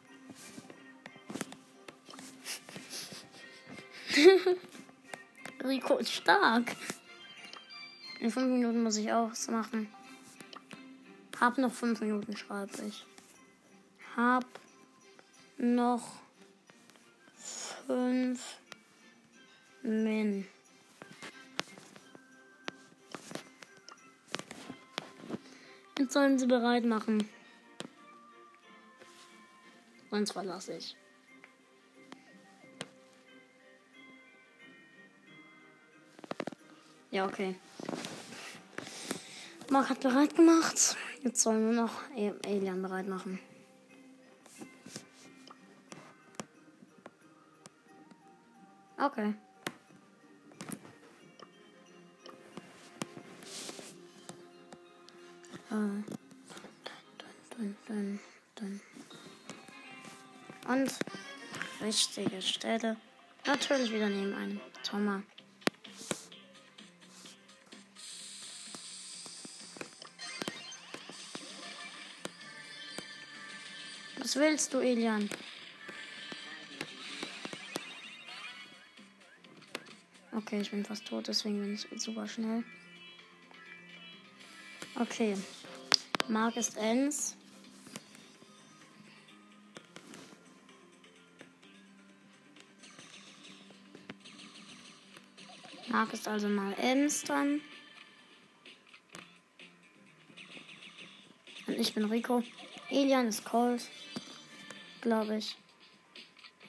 Rico 5.65 5.99
ist 5.99 6.13
stark. 6.13 6.75
In 8.21 8.31
fünf 8.31 8.47
Minuten 8.49 8.83
muss 8.83 8.97
ich 8.97 9.13
auch 9.13 9.31
was 9.31 9.49
machen. 9.49 9.89
Hab 11.39 11.59
noch 11.59 11.73
fünf 11.73 12.01
Minuten, 12.01 12.35
schreibe 12.37 12.73
ich. 12.89 13.05
Hab 14.17 14.47
noch 15.59 16.03
fünf 17.87 18.41
Min. 19.87 20.45
Jetzt 25.97 26.13
sollen 26.13 26.41
sie 26.41 26.47
bereit 26.49 26.85
machen. 26.85 27.29
Sonst 30.11 30.33
verlasse 30.33 30.77
ich. 30.77 30.97
Ja, 37.13 37.27
okay. 37.27 37.55
Mark 39.71 39.91
hat 39.91 40.01
bereit 40.01 40.35
gemacht. 40.35 40.97
Jetzt 41.23 41.43
sollen 41.43 41.71
wir 41.71 41.81
noch 41.81 42.03
Alien 42.45 42.83
bereit 42.83 43.07
machen. 43.07 43.39
Okay. 48.99 49.35
Äh. 55.77 56.03
Dun, 57.51 57.77
dun, 57.87 58.21
dun, 58.55 58.81
Und 60.69 60.91
richtige 61.83 62.41
Stelle. 62.41 62.97
Natürlich 63.45 63.93
wieder 63.93 64.09
neben 64.09 64.35
einem 64.35 64.61
Thomas. 64.83 65.23
Was 74.19 74.37
willst 74.37 74.73
du, 74.73 74.81
Elian? 74.81 75.29
Okay, 80.33 80.61
ich 80.61 80.71
bin 80.71 80.85
fast 80.85 81.07
tot, 81.07 81.29
deswegen 81.29 81.61
bin 81.61 81.75
ich 81.75 81.87
super 82.03 82.27
schnell. 82.27 82.65
Okay. 84.99 85.37
Mark 86.29 86.57
ist 86.57 86.77
eins. 86.77 87.37
Mark 95.89 96.13
ist 96.13 96.27
also 96.27 96.49
mal 96.49 96.75
Ems 96.79 97.23
dran. 97.23 97.61
Und 101.67 101.79
ich 101.79 101.95
bin 101.95 102.05
Rico. 102.07 102.43
Elian 102.91 103.29
ist 103.29 103.45
Colt. 103.45 103.89
Glaube 105.01 105.39
ich. 105.39 105.57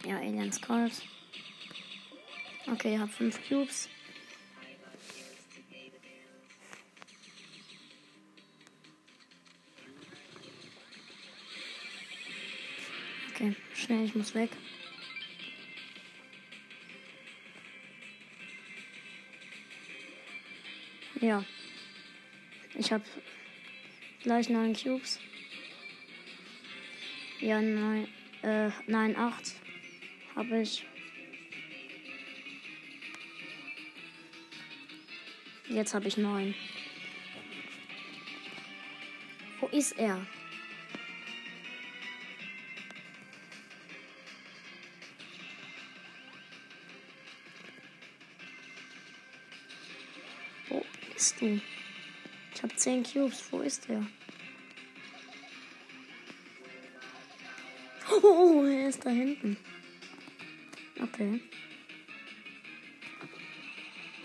Ja, 0.05 0.19
Elian 0.19 0.49
ist 0.49 0.61
Colt. 0.61 0.93
Okay, 2.71 2.93
ich 2.93 2.99
habe 2.99 3.11
fünf 3.11 3.39
Cubes. 3.47 3.89
Schnell, 13.87 14.05
ich 14.05 14.15
muss 14.15 14.35
weg. 14.35 14.49
Ja. 21.21 21.43
Ich 22.75 22.91
habe 22.91 23.03
gleich 24.23 24.49
neun 24.49 24.73
Cubes. 24.73 25.19
Ja, 27.39 27.61
neun, 27.61 28.07
äh, 28.43 28.69
nein, 28.87 29.15
acht 29.15 29.55
habe 30.35 30.61
ich. 30.61 30.85
Jetzt 35.69 35.93
habe 35.93 36.07
ich 36.07 36.17
neun. 36.17 36.53
Wo 39.59 39.67
ist 39.67 39.97
er? 39.97 40.25
Bist 51.37 51.41
du? 51.41 51.61
Ich 52.53 52.63
habe 52.63 52.75
10 52.75 53.03
Cubes. 53.03 53.43
Wo 53.51 53.61
ist 53.61 53.87
der? 53.87 54.05
Oh, 58.23 58.63
er 58.63 58.89
ist 58.89 59.05
da 59.05 59.09
hinten. 59.09 59.57
Okay. 61.01 61.41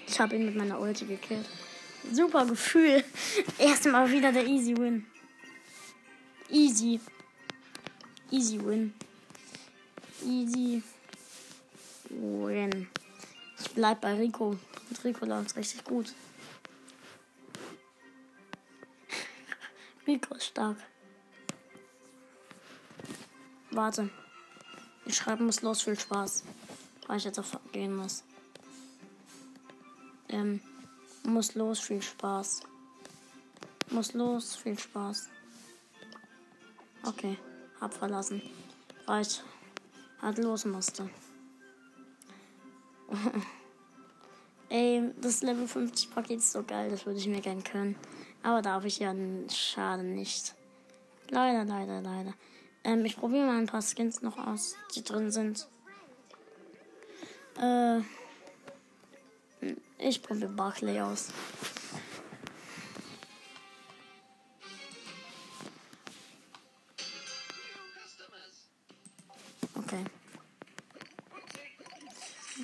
Ich 0.07 0.21
habe 0.21 0.37
ihn 0.37 0.47
mit 0.47 0.57
meiner 0.57 0.81
Ulti 0.81 1.05
gekillt. 1.05 1.49
Super 2.11 2.47
Gefühl. 2.47 3.05
Erstmal 3.59 4.11
wieder 4.11 4.33
der 4.33 4.47
Easy 4.47 4.77
Win. 4.77 5.07
Easy. 6.51 7.01
Easy 8.31 8.65
Win. 8.65 8.95
Easy 10.25 10.83
Win. 12.11 12.89
Ich 13.61 13.71
bleib 13.71 14.01
bei 14.01 14.15
Rico. 14.15 14.59
Mit 14.89 15.05
Rico 15.05 15.25
läuft 15.27 15.57
richtig 15.57 15.85
gut. 15.85 16.15
Rico 20.13 20.35
ist 20.35 20.45
stark. 20.45 20.77
Warte. 23.71 24.11
Ich 25.07 25.17
schreiben 25.17 25.47
muss 25.47 25.63
los, 25.63 25.81
viel 25.81 25.99
Spaß. 25.99 26.45
Weil 27.07 27.17
ich 27.17 27.25
jetzt 27.25 27.39
auf 27.39 27.59
gehen 27.73 27.97
muss. 27.97 28.23
Ähm, 30.29 30.61
muss 31.25 31.55
los, 31.55 31.81
viel 31.81 32.03
Spaß. 32.03 32.65
Muss 33.91 34.13
los, 34.13 34.55
viel 34.55 34.79
Spaß. 34.79 35.31
Okay, 37.05 37.39
hab 37.81 37.95
verlassen. 37.95 38.43
Reicht. 39.07 39.43
Hat 40.21 40.37
los 40.37 40.67
musste. 40.67 41.09
Ey, 44.69 45.11
das 45.23 45.43
Level 45.43 45.67
50 45.67 46.15
Paket 46.15 46.39
ist 46.39 46.53
so 46.53 46.63
geil, 46.63 46.91
das 46.91 47.07
würde 47.07 47.19
ich 47.19 47.27
mir 47.27 47.41
gern 47.41 47.65
können. 47.65 47.97
Aber 48.43 48.63
darf 48.63 48.85
ich 48.85 48.99
ja 48.99 49.15
schade 49.49 50.03
nicht. 50.03 50.55
Leider, 51.31 51.65
leider, 51.65 52.01
leider. 52.01 52.35
Ähm, 52.85 53.05
ich 53.05 53.17
probiere 53.17 53.47
mal 53.47 53.59
ein 53.59 53.67
paar 53.67 53.83
Skins 53.83 54.23
noch 54.23 54.39
aus, 54.39 54.75
die 54.95 55.05
drin 55.05 55.31
sind. 55.31 55.69
Äh, 57.61 58.01
ich 59.99 60.23
probiere 60.23 60.51
Barclay 60.51 61.01
aus. 61.01 61.29
Okay. 69.75 70.05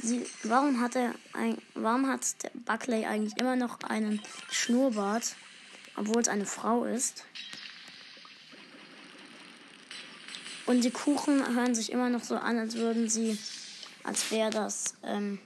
Sie, 0.03 0.26
warum 0.43 0.81
hat 0.81 0.97
er 0.97 1.14
ein, 1.33 1.59
warum 1.74 2.09
hat 2.09 2.43
der 2.43 2.51
Buckley 2.55 3.07
eigentlich 3.07 3.39
immer 3.39 3.55
noch 3.55 3.81
einen 3.85 4.20
Schnurrbart? 4.51 5.37
Obwohl 5.99 6.22
es 6.22 6.28
eine 6.28 6.46
Frau 6.46 6.84
ist. 6.84 7.24
Und 10.66 10.84
die 10.84 10.90
Kuchen 10.90 11.57
hören 11.57 11.74
sich 11.74 11.90
immer 11.92 12.11
noch 12.11 12.22
so 12.22 12.36
an, 12.36 12.59
als 12.59 12.76
würden 12.76 13.09
sie, 13.09 13.38
als 14.05 14.30
wäre 14.30 14.51
das, 14.51 14.94
ähm, 15.03 15.38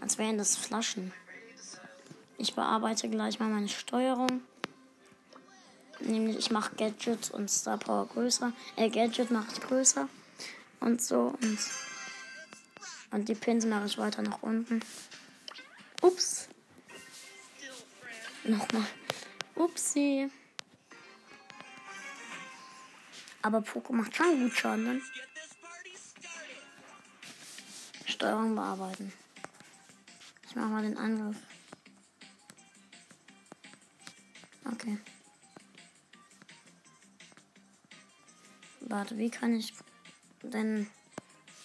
als 0.00 0.18
wären 0.18 0.38
das 0.38 0.56
Flaschen. 0.56 1.12
Ich 2.38 2.54
bearbeite 2.54 3.08
gleich 3.08 3.38
mal 3.38 3.48
meine 3.48 3.68
Steuerung. 3.68 4.40
Nämlich 6.00 6.38
ich 6.38 6.50
mache 6.50 6.74
Gadget 6.76 7.30
und 7.32 7.50
Star 7.50 7.76
Power 7.76 8.06
größer. 8.06 8.52
Äh, 8.76 8.88
Gadget 8.88 9.30
mache 9.30 9.48
ich 9.52 9.60
größer. 9.60 10.08
Und 10.80 11.02
so. 11.02 11.34
Und, 11.42 11.58
und 13.10 13.28
die 13.28 13.34
Pins 13.34 13.66
mache 13.66 13.86
ich 13.86 13.98
weiter 13.98 14.22
nach 14.22 14.42
unten. 14.42 14.80
Ups. 16.00 16.48
Nochmal. 18.44 18.86
Upsi. 19.58 20.30
Aber 23.42 23.60
Poco 23.60 23.92
macht 23.92 24.14
schon 24.14 24.40
gut 24.40 24.52
Schaden. 24.52 24.84
Ne? 24.84 25.02
Steuerung 28.04 28.54
bearbeiten. 28.54 29.12
Ich 30.48 30.54
mache 30.54 30.68
mal 30.68 30.82
den 30.82 30.96
Angriff. 30.96 31.36
Okay. 34.64 34.98
Warte, 38.80 39.18
wie 39.18 39.30
kann 39.30 39.54
ich 39.54 39.74
denn 40.42 40.88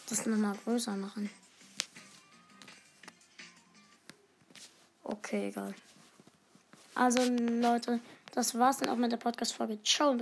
das 0.10 0.26
nochmal 0.26 0.58
größer 0.64 0.96
machen? 0.96 1.30
Okay, 5.04 5.50
egal. 5.50 5.76
Also 6.96 7.22
Leute, 7.24 8.00
das 8.34 8.58
war's 8.58 8.78
dann 8.78 8.89
auch 8.89 8.98
mit 8.98 9.12
der 9.12 9.18
Podcast-Folge. 9.18 9.82
Ciao. 9.84 10.14
Bis 10.14 10.22